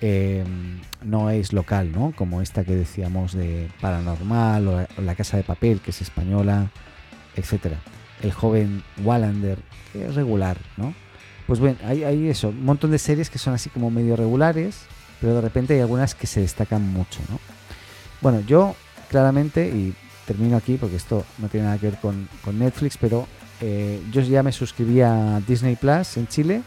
Em, 0.00 0.80
no 1.02 1.28
es 1.28 1.52
local, 1.52 1.92
¿no? 1.92 2.12
Como 2.16 2.40
esta 2.40 2.64
que 2.64 2.74
decíamos 2.74 3.32
de 3.32 3.70
Paranormal 3.80 4.68
o 4.68 4.86
la, 5.02 5.14
Casa 5.14 5.36
de 5.36 5.42
Papel, 5.42 5.80
que 5.80 5.90
es 5.90 6.00
española, 6.00 6.70
etcétera. 7.36 7.78
El 8.22 8.32
joven 8.32 8.82
Wallander, 9.04 9.58
que 9.92 10.06
es 10.06 10.14
regular, 10.14 10.56
¿no? 10.76 10.94
Pues 11.46 11.60
bueno, 11.60 11.76
hay, 11.84 12.04
hay, 12.04 12.28
eso, 12.28 12.48
un 12.48 12.64
montón 12.64 12.92
de 12.92 12.98
series 12.98 13.28
que 13.28 13.38
son 13.38 13.52
así 13.52 13.68
como 13.68 13.90
medio 13.90 14.16
regulares, 14.16 14.86
pero 15.20 15.34
de 15.34 15.40
repente 15.42 15.74
hay 15.74 15.80
algunas 15.80 16.14
que 16.14 16.26
se 16.26 16.40
destacan 16.40 16.82
mucho, 16.92 17.20
¿no? 17.28 17.38
Bueno, 18.22 18.40
yo 18.40 18.76
claramente, 19.10 19.68
y 19.68 19.94
termino 20.26 20.56
aquí 20.56 20.76
porque 20.76 20.96
esto 20.96 21.24
no 21.38 21.48
tiene 21.48 21.66
nada 21.66 21.78
que 21.78 21.90
ver 21.90 21.98
con, 21.98 22.28
Netflix, 22.56 22.96
pero 22.96 23.26
eh, 23.60 24.00
yo 24.12 24.22
ya 24.22 24.42
me 24.42 24.52
suscribí 24.52 25.00
a 25.00 25.40
Disney 25.46 25.76
Plus 25.76 26.16
en 26.16 26.28
Chile, 26.28 26.62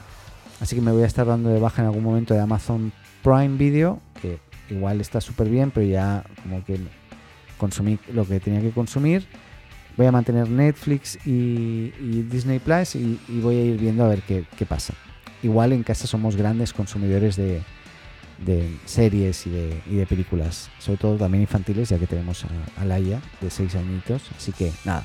así 0.59 0.75
que 0.75 0.81
me 0.81 0.91
voy 0.91 1.03
a 1.03 1.07
estar 1.07 1.25
dando 1.25 1.50
de 1.50 1.59
baja 1.59 1.81
en 1.81 1.88
algún 1.88 2.03
momento 2.03 2.33
de 2.33 2.41
Amazon 2.41 2.91
Prime 3.23 3.57
Video, 3.57 4.01
que 4.21 4.39
igual 4.69 5.00
está 5.00 5.21
súper 5.21 5.50
bien, 5.50 5.71
pero 5.71 5.85
ya 5.85 6.23
como 6.43 6.63
que 6.65 6.79
consumí 7.57 7.97
lo 8.12 8.27
que 8.27 8.39
tenía 8.41 8.59
que 8.59 8.71
consumir. 8.71 9.25
Voy 9.95 10.07
a 10.07 10.12
mantener 10.12 10.50
Netflix 10.50 11.19
y, 11.25 11.91
Disney 12.29 12.59
Plus 12.59 12.95
y, 12.95 13.19
voy 13.41 13.55
a 13.55 13.63
ir 13.63 13.79
viendo 13.79 14.03
a 14.03 14.09
ver 14.09 14.21
qué, 14.23 14.65
pasa. 14.65 14.93
Igual 15.41 15.71
en 15.71 15.83
casa 15.83 16.07
somos 16.07 16.35
grandes 16.35 16.73
consumidores 16.73 17.35
de, 17.35 17.62
series 18.85 19.47
y 19.47 19.49
de, 19.95 20.05
películas, 20.07 20.69
sobre 20.79 20.97
todo 20.97 21.17
también 21.17 21.41
infantiles, 21.41 21.89
ya 21.89 21.97
que 21.97 22.07
tenemos 22.07 22.45
a, 22.77 22.85
Laia 22.85 23.21
de 23.41 23.49
6 23.49 23.75
añitos. 23.75 24.23
Así 24.35 24.51
que 24.51 24.71
nada. 24.85 25.03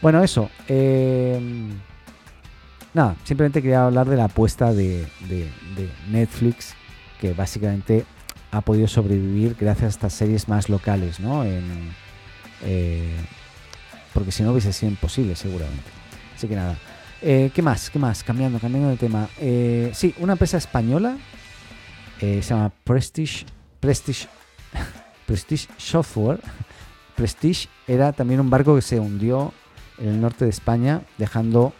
Bueno, 0.00 0.22
eso. 0.22 0.50
Em, 0.68 1.70
nada, 2.92 3.16
simplemente 3.24 3.62
quería 3.62 3.86
hablar 3.86 4.08
de 4.08 4.16
la 4.16 4.24
apuesta 4.24 4.72
de 4.72 5.06
Netflix 6.10 6.74
que 7.20 7.32
básicamente 7.32 8.04
ha 8.50 8.60
podido 8.60 8.86
sobrevivir 8.86 9.56
gracias 9.58 9.84
a 9.84 9.88
estas 9.88 10.12
series 10.12 10.48
más 10.48 10.68
locales, 10.68 11.18
¿no? 11.20 11.42
Eh, 11.44 13.16
porque 14.12 14.30
si 14.30 14.42
no 14.42 14.52
hubiese 14.52 14.72
sido 14.72 14.90
imposible, 14.90 15.34
seguramente. 15.34 15.90
Así 16.36 16.46
que 16.46 16.54
nada. 16.54 16.76
Eh, 17.20 17.50
¿Qué 17.54 17.62
más? 17.62 17.90
¿Qué 17.90 17.98
más? 17.98 18.22
Cambiando, 18.22 18.58
cambiando 18.58 18.90
de 18.90 18.96
tema. 18.96 19.28
Eh, 19.40 19.90
sí, 19.94 20.14
una 20.18 20.34
empresa 20.34 20.58
española 20.58 21.16
se 22.20 22.42
llama 22.42 22.72
Prestige, 22.84 23.46
Prestige, 23.80 24.28
Prestige 25.26 25.68
Software. 25.76 26.40
Prestige 27.16 27.68
era 27.86 28.12
también 28.12 28.40
un 28.40 28.50
barco 28.50 28.74
que 28.74 28.82
se 28.82 28.98
hundió 28.98 29.52
en 29.98 30.08
el 30.08 30.20
norte 30.20 30.44
de 30.44 30.50
España, 30.50 31.02
dejando 31.18 31.72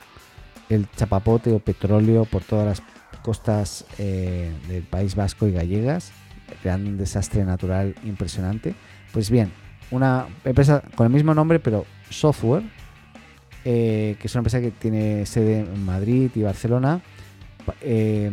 el 0.68 0.88
chapapote 0.96 1.52
o 1.52 1.58
petróleo 1.58 2.24
por 2.24 2.42
todas 2.42 2.66
las 2.66 2.82
costas 3.22 3.86
eh, 3.98 4.52
del 4.68 4.82
País 4.82 5.14
Vasco 5.14 5.46
y 5.46 5.52
gallegas, 5.52 6.12
creando 6.62 6.90
un 6.90 6.98
desastre 6.98 7.44
natural 7.44 7.94
impresionante. 8.04 8.74
Pues 9.12 9.30
bien, 9.30 9.52
una 9.90 10.26
empresa 10.44 10.82
con 10.94 11.06
el 11.06 11.12
mismo 11.12 11.34
nombre, 11.34 11.58
pero 11.58 11.86
software, 12.10 12.62
eh, 13.64 14.16
que 14.20 14.26
es 14.26 14.34
una 14.34 14.40
empresa 14.40 14.60
que 14.60 14.70
tiene 14.70 15.26
sede 15.26 15.60
en 15.60 15.84
Madrid 15.84 16.30
y 16.34 16.42
Barcelona, 16.42 17.00
eh, 17.80 18.30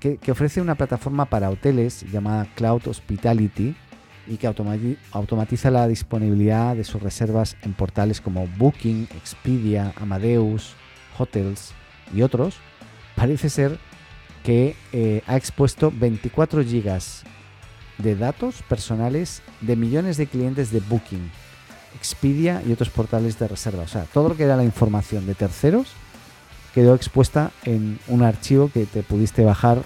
que, 0.00 0.18
ofrece 0.30 0.60
una 0.60 0.74
plataforma 0.74 1.26
para 1.26 1.50
hoteles 1.50 2.04
llamada 2.10 2.46
Cloud 2.54 2.86
Hospitality 2.86 3.74
y 4.26 4.36
que 4.36 4.46
automatiza 4.46 5.70
la 5.70 5.88
disponibilidad 5.88 6.76
de 6.76 6.84
sus 6.84 7.02
reservas 7.02 7.56
en 7.62 7.72
portales 7.72 8.20
como 8.20 8.46
Booking, 8.58 9.08
Expedia, 9.16 9.92
Amadeus, 9.96 10.74
Hotels 11.18 11.72
y 12.14 12.22
otros. 12.22 12.56
Parece 13.16 13.48
ser 13.48 13.78
que 14.44 14.76
eh, 14.92 15.22
ha 15.26 15.36
expuesto 15.36 15.92
24 15.94 16.62
gigas 16.62 17.24
de 17.96 18.14
datos 18.14 18.62
personales 18.68 19.42
de 19.60 19.76
millones 19.76 20.16
de 20.16 20.26
clientes 20.26 20.70
de 20.70 20.80
Booking, 20.80 21.30
Expedia 21.96 22.62
y 22.66 22.72
otros 22.72 22.90
portales 22.90 23.38
de 23.38 23.48
reserva. 23.48 23.82
O 23.82 23.88
sea, 23.88 24.04
todo 24.04 24.28
lo 24.28 24.36
que 24.36 24.44
era 24.44 24.56
la 24.56 24.64
información 24.64 25.26
de 25.26 25.34
terceros 25.34 25.88
quedó 26.78 26.94
expuesta 26.94 27.50
en 27.64 27.98
un 28.06 28.22
archivo 28.22 28.70
que 28.72 28.86
te 28.86 29.02
pudiste 29.02 29.44
bajar. 29.44 29.82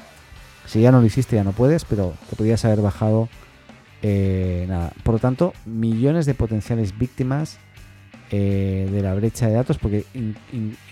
Si 0.66 0.82
ya 0.82 0.92
no 0.92 1.00
lo 1.00 1.06
hiciste, 1.06 1.36
ya 1.36 1.42
no 1.42 1.52
puedes, 1.52 1.86
pero 1.86 2.12
te 2.28 2.36
podías 2.36 2.66
haber 2.66 2.82
bajado 2.82 3.30
eh, 4.02 4.66
nada. 4.68 4.92
Por 5.02 5.14
lo 5.14 5.18
tanto, 5.18 5.54
millones 5.64 6.26
de 6.26 6.34
potenciales 6.34 6.98
víctimas 6.98 7.56
eh, 8.30 8.86
de 8.92 9.00
la 9.00 9.14
brecha 9.14 9.46
de 9.46 9.54
datos, 9.54 9.78
porque 9.78 10.04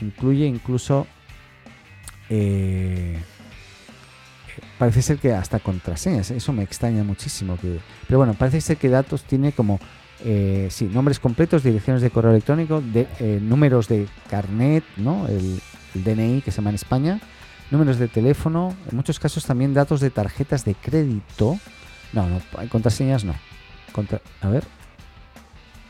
incluye 0.01 0.47
incluso. 0.47 1.07
Eh, 2.31 3.19
parece 4.79 5.03
ser 5.03 5.19
que 5.19 5.35
hasta 5.35 5.59
contraseñas, 5.59 6.31
eso 6.31 6.55
me 6.55 6.63
extraña 6.63 7.05
muchísimo. 7.05 7.59
Pero 7.61 8.19
bueno, 8.19 8.33
parece 8.33 8.63
ser 8.63 8.79
que 8.79 8.89
datos 8.89 9.25
tiene 9.25 9.53
como 9.53 9.79
eh, 10.25 10.69
sí, 10.71 10.87
nombres 10.87 11.19
completos, 11.19 11.63
direcciones 11.63 12.03
de 12.03 12.11
correo 12.11 12.31
electrónico, 12.31 12.81
de, 12.81 13.07
eh, 13.21 13.39
números 13.41 13.89
de 13.89 14.07
carnet, 14.29 14.85
¿no? 14.97 15.27
El, 15.29 15.61
DNI 15.93 16.43
que 16.43 16.53
se 16.53 16.59
llama 16.59 16.71
en 16.71 16.77
España, 16.77 17.21
números 17.71 17.99
de 17.99 18.07
teléfono, 18.07 18.77
en 18.89 18.97
muchos 18.97 19.19
casos 19.19 19.45
también 19.45 19.75
datos 19.75 20.01
de 20.01 20.11
tarjetas 20.11 20.65
de 20.65 20.75
crédito. 20.75 21.59
No, 22.13 22.29
no, 22.29 22.41
contraseñas 22.69 23.25
no. 23.25 23.35
a 24.41 24.49
ver. 24.49 24.65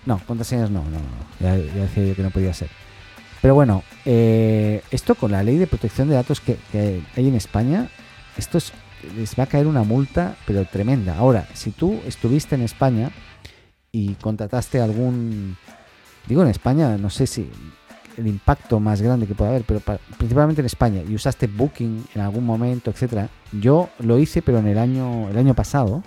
No, 0.06 0.18
contraseñas 0.26 0.70
no, 0.70 0.82
no, 0.84 0.90
no. 0.90 1.38
Ya, 1.38 1.54
decía 1.54 2.06
yo 2.06 2.16
que 2.16 2.22
no 2.22 2.30
podía 2.30 2.54
ser. 2.54 2.70
Pero 3.42 3.54
bueno, 3.54 3.82
eh, 4.04 4.82
esto 4.90 5.14
con 5.14 5.32
la 5.32 5.42
ley 5.42 5.58
de 5.58 5.66
protección 5.66 6.08
de 6.08 6.14
datos 6.14 6.40
que, 6.40 6.56
que 6.72 7.02
hay 7.16 7.28
en 7.28 7.34
España, 7.34 7.90
esto 8.36 8.58
es, 8.58 8.72
les 9.16 9.38
va 9.38 9.44
a 9.44 9.46
caer 9.46 9.66
una 9.66 9.82
multa, 9.82 10.36
pero 10.46 10.64
tremenda. 10.64 11.16
Ahora, 11.16 11.46
si 11.54 11.70
tú 11.70 12.00
estuviste 12.06 12.54
en 12.54 12.62
España, 12.62 13.10
y 13.92 14.14
contrataste 14.14 14.80
algún, 14.80 15.56
digo 16.26 16.42
en 16.42 16.48
España, 16.48 16.96
no 16.96 17.10
sé 17.10 17.26
si 17.26 17.50
el 18.16 18.26
impacto 18.26 18.80
más 18.80 19.00
grande 19.02 19.26
que 19.26 19.34
pueda 19.34 19.50
haber, 19.50 19.64
pero 19.64 19.80
principalmente 20.18 20.60
en 20.60 20.66
España, 20.66 21.02
y 21.08 21.14
usaste 21.14 21.46
Booking 21.46 22.04
en 22.14 22.20
algún 22.20 22.44
momento, 22.44 22.90
etcétera. 22.90 23.28
Yo 23.52 23.88
lo 23.98 24.18
hice, 24.18 24.42
pero 24.42 24.58
en 24.58 24.66
el 24.66 24.78
año, 24.78 25.28
el 25.28 25.38
año 25.38 25.54
pasado. 25.54 26.02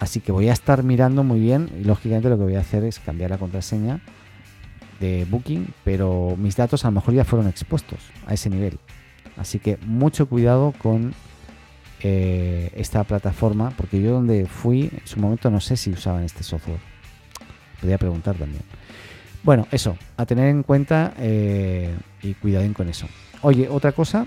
Así 0.00 0.20
que 0.20 0.32
voy 0.32 0.48
a 0.48 0.52
estar 0.52 0.82
mirando 0.82 1.22
muy 1.22 1.40
bien 1.40 1.70
y 1.80 1.84
lógicamente 1.84 2.28
lo 2.28 2.36
que 2.36 2.44
voy 2.44 2.56
a 2.56 2.60
hacer 2.60 2.84
es 2.84 2.98
cambiar 2.98 3.30
la 3.30 3.38
contraseña 3.38 4.00
de 5.00 5.26
Booking, 5.30 5.72
pero 5.84 6.34
mis 6.36 6.56
datos 6.56 6.84
a 6.84 6.88
lo 6.88 6.92
mejor 6.92 7.14
ya 7.14 7.24
fueron 7.24 7.48
expuestos 7.48 8.00
a 8.26 8.34
ese 8.34 8.50
nivel. 8.50 8.78
Así 9.36 9.58
que 9.58 9.78
mucho 9.86 10.26
cuidado 10.26 10.74
con 10.78 11.14
eh, 12.06 12.70
esta 12.76 13.02
plataforma, 13.04 13.70
porque 13.70 13.98
yo 13.98 14.12
donde 14.12 14.44
fui 14.44 14.90
en 14.92 15.06
su 15.06 15.18
momento 15.18 15.48
no 15.48 15.58
sé 15.58 15.74
si 15.74 15.90
usaban 15.90 16.22
este 16.22 16.42
software. 16.42 16.78
Podría 17.80 17.96
preguntar 17.96 18.36
también. 18.36 18.60
Bueno, 19.42 19.66
eso, 19.70 19.96
a 20.18 20.26
tener 20.26 20.48
en 20.48 20.64
cuenta 20.64 21.14
eh, 21.16 21.96
y 22.20 22.34
cuidado 22.34 22.70
con 22.74 22.90
eso. 22.90 23.06
Oye, 23.40 23.70
otra 23.70 23.92
cosa, 23.92 24.26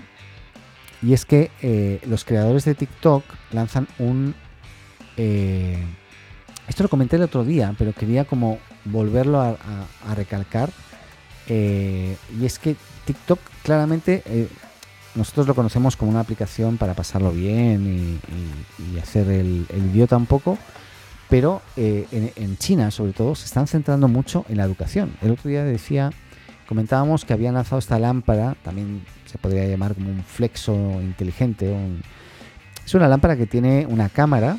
y 1.02 1.12
es 1.12 1.24
que 1.24 1.52
eh, 1.62 2.00
los 2.08 2.24
creadores 2.24 2.64
de 2.64 2.74
TikTok 2.74 3.22
lanzan 3.52 3.86
un... 4.00 4.34
esto 5.16 6.82
lo 6.82 6.88
comenté 6.88 7.14
el 7.14 7.22
otro 7.22 7.44
día, 7.44 7.76
pero 7.78 7.92
quería 7.92 8.24
como 8.24 8.58
volverlo 8.86 9.40
a, 9.40 9.56
recalcar. 10.16 10.70
y 11.48 12.44
es 12.44 12.58
que 12.58 12.74
TikTok 13.04 13.38
claramente 13.62 14.24
nosotros 15.18 15.48
lo 15.48 15.54
conocemos 15.54 15.96
como 15.96 16.10
una 16.10 16.20
aplicación 16.20 16.78
para 16.78 16.94
pasarlo 16.94 17.32
bien 17.32 18.20
y, 18.94 18.98
hacer 18.98 19.28
el, 19.28 19.66
idiota 19.92 20.16
un 20.16 20.26
poco, 20.26 20.56
pero 21.28 21.60
eh, 21.76 22.06
en, 22.36 22.56
China 22.56 22.90
sobre 22.90 23.12
todo 23.12 23.34
se 23.34 23.44
están 23.44 23.66
centrando 23.66 24.08
mucho 24.08 24.44
en 24.48 24.56
la 24.56 24.64
educación. 24.64 25.16
El 25.20 25.32
otro 25.32 25.50
día 25.50 25.64
decía, 25.64 26.10
comentábamos 26.68 27.24
que 27.24 27.32
habían 27.32 27.54
lanzado 27.54 27.78
esta 27.78 27.98
lámpara, 27.98 28.56
también 28.62 29.04
se 29.26 29.38
podría 29.38 29.66
llamar 29.66 29.94
como 29.94 30.10
un 30.10 30.22
flexo 30.24 30.72
inteligente. 31.02 31.74
es 32.84 32.94
una 32.94 33.08
lámpara 33.08 33.36
que 33.36 33.46
tiene 33.46 33.86
una 33.86 34.08
cámara 34.08 34.58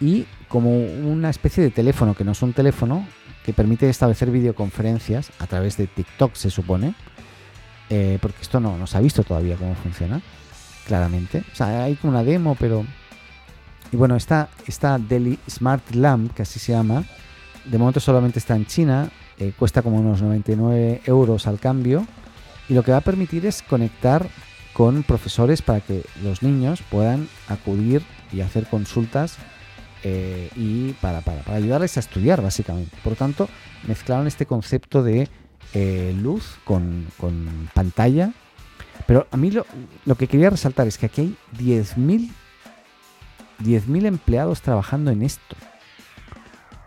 y 0.00 0.26
como 0.48 0.70
una 0.70 1.30
especie 1.30 1.62
de 1.62 1.70
teléfono, 1.70 2.14
que 2.14 2.24
no 2.24 2.32
es 2.32 2.42
un 2.42 2.52
teléfono, 2.52 3.06
que 3.44 3.52
permite 3.52 3.88
establecer 3.88 4.30
videoconferencias 4.30 5.30
a 5.38 5.46
través 5.46 5.76
de 5.76 5.86
TikTok, 5.86 6.34
se 6.34 6.50
supone 6.50 6.94
eh, 7.90 8.18
porque 8.20 8.42
esto 8.42 8.60
no, 8.60 8.86
se 8.86 8.96
ha 8.96 9.00
visto 9.00 9.22
todavía 9.22 9.56
cómo 9.56 9.74
funciona, 9.74 10.20
claramente. 10.86 11.44
O 11.52 11.54
sea, 11.56 11.84
hay 11.84 11.96
como 11.96 12.12
una 12.12 12.24
demo, 12.24 12.56
pero... 12.58 12.84
Y 13.90 13.96
bueno, 13.96 14.16
esta, 14.16 14.50
esta 14.66 14.98
Deli 14.98 15.38
Smart 15.48 15.94
Lamp, 15.94 16.34
que 16.34 16.42
así 16.42 16.58
se 16.58 16.72
llama, 16.72 17.04
de 17.64 17.78
momento 17.78 18.00
solamente 18.00 18.38
está 18.38 18.54
en 18.54 18.66
China, 18.66 19.08
eh, 19.38 19.52
cuesta 19.58 19.82
como 19.82 19.98
unos 19.98 20.20
99 20.20 21.02
euros 21.06 21.46
al 21.46 21.58
cambio, 21.58 22.06
y 22.68 22.74
lo 22.74 22.82
que 22.82 22.92
va 22.92 22.98
a 22.98 23.02
permitir 23.02 23.46
es 23.46 23.62
conectar 23.62 24.28
con 24.74 25.02
profesores 25.02 25.62
para 25.62 25.80
que 25.80 26.04
los 26.22 26.42
niños 26.42 26.82
puedan 26.90 27.28
acudir 27.48 28.02
y 28.30 28.42
hacer 28.42 28.66
consultas 28.66 29.38
eh, 30.04 30.50
y 30.54 30.92
para, 30.94 31.22
para, 31.22 31.42
para, 31.42 31.56
ayudarles 31.56 31.96
a 31.96 32.00
estudiar, 32.00 32.42
básicamente. 32.42 32.96
Por 33.02 33.12
lo 33.14 33.16
tanto, 33.16 33.48
mezclaron 33.86 34.26
este 34.26 34.46
concepto 34.46 35.02
de 35.02 35.28
eh, 35.74 36.14
luz, 36.20 36.56
con, 36.64 37.06
pantalla. 37.74 38.32
Pero 39.06 39.26
a 39.30 39.36
mí 39.36 39.50
lo, 39.50 40.14
que 40.16 40.26
quería 40.26 40.50
resaltar 40.50 40.86
es 40.86 40.98
que 40.98 41.06
aquí 41.06 41.20
hay 41.22 41.36
10.000 41.58 42.30
10.000 43.62 44.06
empleados 44.06 44.62
trabajando 44.62 45.10
en 45.10 45.22
esto. 45.22 45.56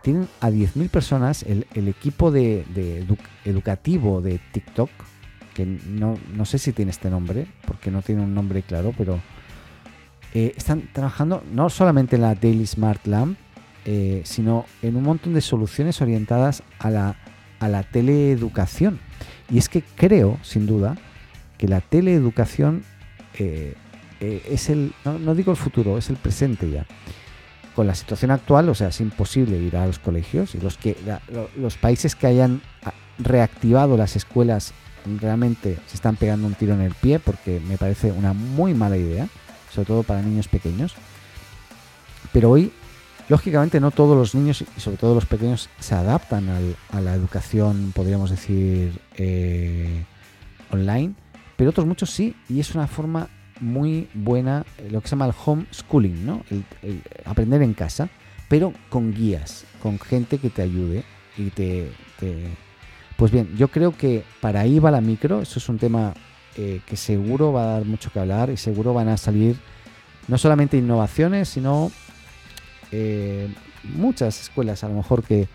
Tienen 0.02 0.28
a 0.40 0.50
10.000 0.50 0.90
personas 0.90 1.44
el, 1.44 1.88
equipo 1.88 2.32
de, 2.32 2.66
educativo 3.46 4.22
de 4.22 4.40
TikTok, 4.52 4.90
que 5.54 5.66
no, 5.66 6.18
sé 6.46 6.58
si 6.58 6.74
tiene 6.74 6.92
este 6.92 7.10
nombre, 7.10 7.48
porque 7.68 7.92
no 7.92 8.02
tiene 8.02 8.24
un 8.24 8.34
nombre 8.34 8.64
claro, 8.64 8.94
pero 8.98 9.20
eh, 10.34 10.54
están 10.56 10.90
trabajando 10.94 11.44
no 11.52 11.70
solamente 11.70 12.16
en 12.16 12.24
la 12.24 12.36
Daily 12.36 12.66
Smart 12.66 13.06
Lamp, 13.06 13.38
eh, 13.86 14.22
sino 14.26 14.66
en 14.82 14.96
un 14.96 15.04
montón 15.04 15.34
de 15.34 15.42
soluciones 15.42 16.02
orientadas 16.02 16.64
a 16.80 16.90
la 16.90 17.16
a 17.62 17.70
la 17.70 17.84
teleeducación. 17.84 19.00
Y 19.50 19.60
es 19.60 19.70
que 19.70 19.84
creo, 19.96 20.38
sin 20.42 20.66
duda, 20.66 20.98
que 21.58 21.68
la 21.68 21.80
teleeducación 21.80 22.84
eh, 23.36 23.76
eh, 24.20 24.44
es 24.50 24.70
el, 24.70 24.94
no, 25.06 25.36
digo 25.36 25.52
el 25.52 25.58
futuro, 25.58 25.98
es 25.98 26.10
el 26.10 26.18
presente 26.18 26.70
ya. 26.70 26.86
Con 27.76 27.88
la 27.88 27.96
situación 27.96 28.32
actual, 28.32 28.68
o 28.68 28.76
sea, 28.76 28.90
es 28.90 29.00
imposible 29.00 29.58
ir 29.58 29.78
a 29.78 29.86
los 29.86 30.00
colegios 30.00 30.56
y 30.56 30.60
los, 30.60 30.78
que, 30.78 30.98
los 31.56 31.78
países 31.78 32.16
que 32.16 32.28
hayan 32.28 32.62
reactivado 33.18 33.96
las 33.96 34.16
escuelas 34.18 34.74
realmente 35.20 35.78
se 35.88 35.96
están 35.96 36.18
pegando 36.18 36.48
un 36.48 36.54
tiro 36.54 36.74
en 36.74 36.82
el 36.82 36.94
pie 36.94 37.20
porque 37.20 37.62
me 37.62 37.78
parece 37.78 38.12
una 38.12 38.34
muy 38.34 38.74
mala 38.74 38.98
idea, 38.98 39.28
sobre 39.72 39.88
todo 39.88 40.04
para 40.04 40.22
niños 40.22 40.48
pequeños. 40.48 40.96
Pero 42.34 42.50
hoy 42.50 42.74
Lógicamente 43.32 43.80
no 43.80 43.92
todos 43.92 44.18
los 44.18 44.36
niños 44.36 44.62
y 44.62 44.82
sobre 44.82 44.98
todo 44.98 45.16
los 45.16 45.26
pequeños 45.26 45.70
se 45.80 45.96
adaptan 45.96 46.50
a 46.92 47.00
la 47.00 47.14
educación, 47.14 47.94
podríamos 47.96 48.30
decir, 48.30 49.00
eh, 49.16 50.04
online, 50.70 51.14
pero 51.56 51.70
otros 51.70 51.88
muchos 51.88 52.10
sí, 52.10 52.36
y 52.50 52.60
es 52.60 52.76
una 52.76 52.88
forma 52.88 53.30
muy 53.62 54.10
buena, 54.14 54.66
eh, 54.78 54.90
lo 54.92 55.00
que 55.00 55.08
se 55.08 55.12
llama 55.12 55.28
el 55.28 55.34
homeschooling, 55.46 56.26
¿no? 56.26 56.44
Aprender 57.24 57.62
en 57.62 57.74
casa, 57.74 58.10
pero 58.50 58.74
con 58.90 59.14
guías, 59.14 59.64
con 59.82 59.98
gente 59.98 60.38
que 60.38 60.50
te 60.50 60.64
ayude 60.64 61.06
y 61.38 61.52
te, 61.52 61.90
Pues 63.16 63.32
bien, 63.32 63.56
yo 63.56 63.70
creo 63.70 63.96
que 63.96 64.26
para 64.42 64.60
ahí 64.60 64.78
va 64.80 64.92
la 64.92 65.00
micro, 65.00 65.42
eso 65.42 65.58
es 65.58 65.70
un 65.70 65.78
tema 65.78 66.14
eh, 66.58 66.82
que 66.86 66.98
seguro 66.98 67.54
va 67.54 67.64
a 67.64 67.74
dar 67.78 67.86
mucho 67.86 68.12
que 68.12 68.20
hablar 68.20 68.50
y 68.50 68.58
seguro 68.58 68.94
van 68.94 69.08
a 69.08 69.16
salir 69.16 69.56
no 70.28 70.38
solamente 70.38 70.76
innovaciones, 70.76 71.48
sino 71.48 71.94
eh, 72.92 73.54
muchas 73.84 74.42
escuelas 74.42 74.84
a 74.84 74.90
lo 74.90 74.96
mejor 74.96 75.24
que 75.24 75.48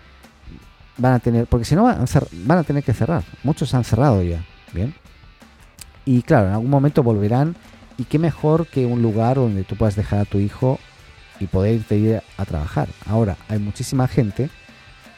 van 0.97 1.15
a 1.15 1.19
tener, 1.19 1.47
porque 1.47 1.65
si 1.65 1.75
no 1.75 1.85
van 1.85 2.01
a, 2.01 2.07
van 2.45 2.59
a 2.59 2.65
tener 2.65 2.83
que 2.83 2.95
cerrar, 2.95 3.25
muchos 3.43 3.75
han 3.75 3.85
cerrado 3.85 4.23
ya, 4.23 4.45
¿bien? 4.73 4.95
Y 6.05 6.23
claro, 6.23 6.49
en 6.49 6.55
algún 6.55 6.71
momento 6.71 7.03
volverán 7.03 7.57
y 7.99 8.05
qué 8.05 8.19
mejor 8.19 8.67
que 8.67 8.87
un 8.87 9.03
lugar 9.03 9.37
donde 9.37 9.65
tú 9.65 9.77
puedas 9.77 9.97
dejar 9.97 10.21
a 10.21 10.25
tu 10.25 10.39
hijo 10.39 10.79
y 11.41 11.47
poder 11.47 11.75
irte 11.75 11.97
ir 11.97 12.23
a 12.37 12.45
trabajar. 12.45 12.89
Ahora, 13.07 13.37
hay 13.49 13.59
muchísima 13.59 14.09
gente 14.09 14.49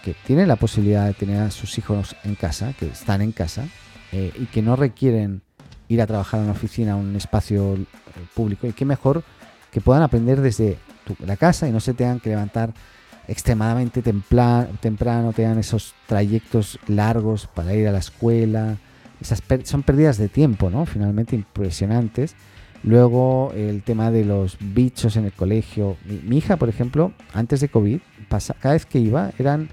que 0.03 0.15
tiene 0.27 0.47
la 0.47 0.57
posibilidad 0.57 1.07
de 1.07 1.15
tener 1.15 1.43
a 1.43 1.51
sus 1.51 1.77
hijos 1.79 2.17
en 2.25 2.35
casa, 2.35 2.73
que 2.79 2.87
están 2.87 3.21
en 3.21 3.33
casa 3.33 3.67
eh, 4.13 4.33
y 4.39 4.47
que 4.47 4.63
no 4.63 4.77
requieren 4.77 5.43
ir 5.89 6.01
a 6.03 6.07
trabajar 6.07 6.41
en 6.41 6.45
una 6.45 6.53
oficina, 6.53 6.97
un 6.97 7.15
espacio 7.17 7.75
eh, 7.75 7.87
público. 8.35 8.67
Y 8.67 8.73
qué 8.73 8.85
mejor 8.85 9.23
que 9.71 9.81
puedan 9.81 10.03
aprender 10.03 10.41
desde 10.41 10.79
la 11.25 11.37
casa 11.37 11.69
y 11.69 11.73
no 11.73 11.81
se 11.81 11.95
tengan 11.95 12.21
que 12.21 12.31
levantar 12.31 12.73
extremadamente 13.29 14.03
temprano, 14.03 15.33
tengan 15.33 15.59
esos 15.59 15.95
trayectos 16.07 16.79
largos 16.87 17.47
para 17.47 17.75
ir 17.75 17.87
a 17.87 17.93
la 17.93 17.99
escuela. 17.99 18.79
Esas 19.21 19.43
son 19.65 19.83
pérdidas 19.83 20.17
de 20.17 20.29
tiempo, 20.29 20.71
¿no? 20.71 20.87
Finalmente 20.87 21.37
impresionantes. 21.37 22.35
Luego 22.83 23.53
el 23.55 23.83
tema 23.83 24.11
de 24.11 24.25
los 24.25 24.57
bichos 24.61 25.17
en 25.17 25.27
el 25.27 25.33
colegio. 25.33 25.97
Mi, 26.05 26.39
hija, 26.39 26.57
por 26.57 26.69
ejemplo, 26.69 27.13
antes 27.35 27.61
de 27.61 27.69
COVID, 27.69 27.99
cada 28.61 28.75
vez 28.75 28.87
que 28.87 28.99
iba, 28.99 29.33
eran 29.39 29.69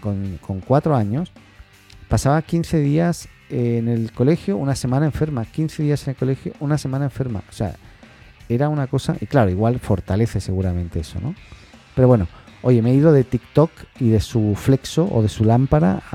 con, 0.00 0.38
con 0.38 0.60
cuatro 0.60 0.94
años, 0.94 1.32
pasaba 2.08 2.42
15 2.42 2.80
días 2.80 3.28
en 3.48 3.88
el 3.88 4.12
colegio, 4.12 4.56
una 4.56 4.74
semana 4.74 5.06
enferma, 5.06 5.44
15 5.44 5.82
días 5.82 6.06
en 6.06 6.10
el 6.10 6.16
colegio, 6.16 6.52
una 6.60 6.76
semana 6.76 7.06
enferma. 7.06 7.42
O 7.48 7.52
sea, 7.52 7.76
era 8.54 8.68
una 8.68 8.86
cosa, 8.88 9.16
y 9.20 9.26
claro, 9.26 9.48
igual 9.50 9.78
fortalece 9.78 10.40
seguramente 10.40 11.00
eso, 11.00 11.20
¿no? 11.20 11.34
Pero 11.94 12.08
bueno, 12.08 12.26
oye, 12.62 12.82
me 12.82 12.90
he 12.90 12.94
ido 12.94 13.12
de 13.12 13.24
TikTok 13.24 13.70
y 14.00 14.08
de 14.08 14.20
su 14.20 14.54
flexo 14.56 15.08
o 15.10 15.22
de 15.22 15.28
su 15.28 15.44
lámpara 15.44 16.02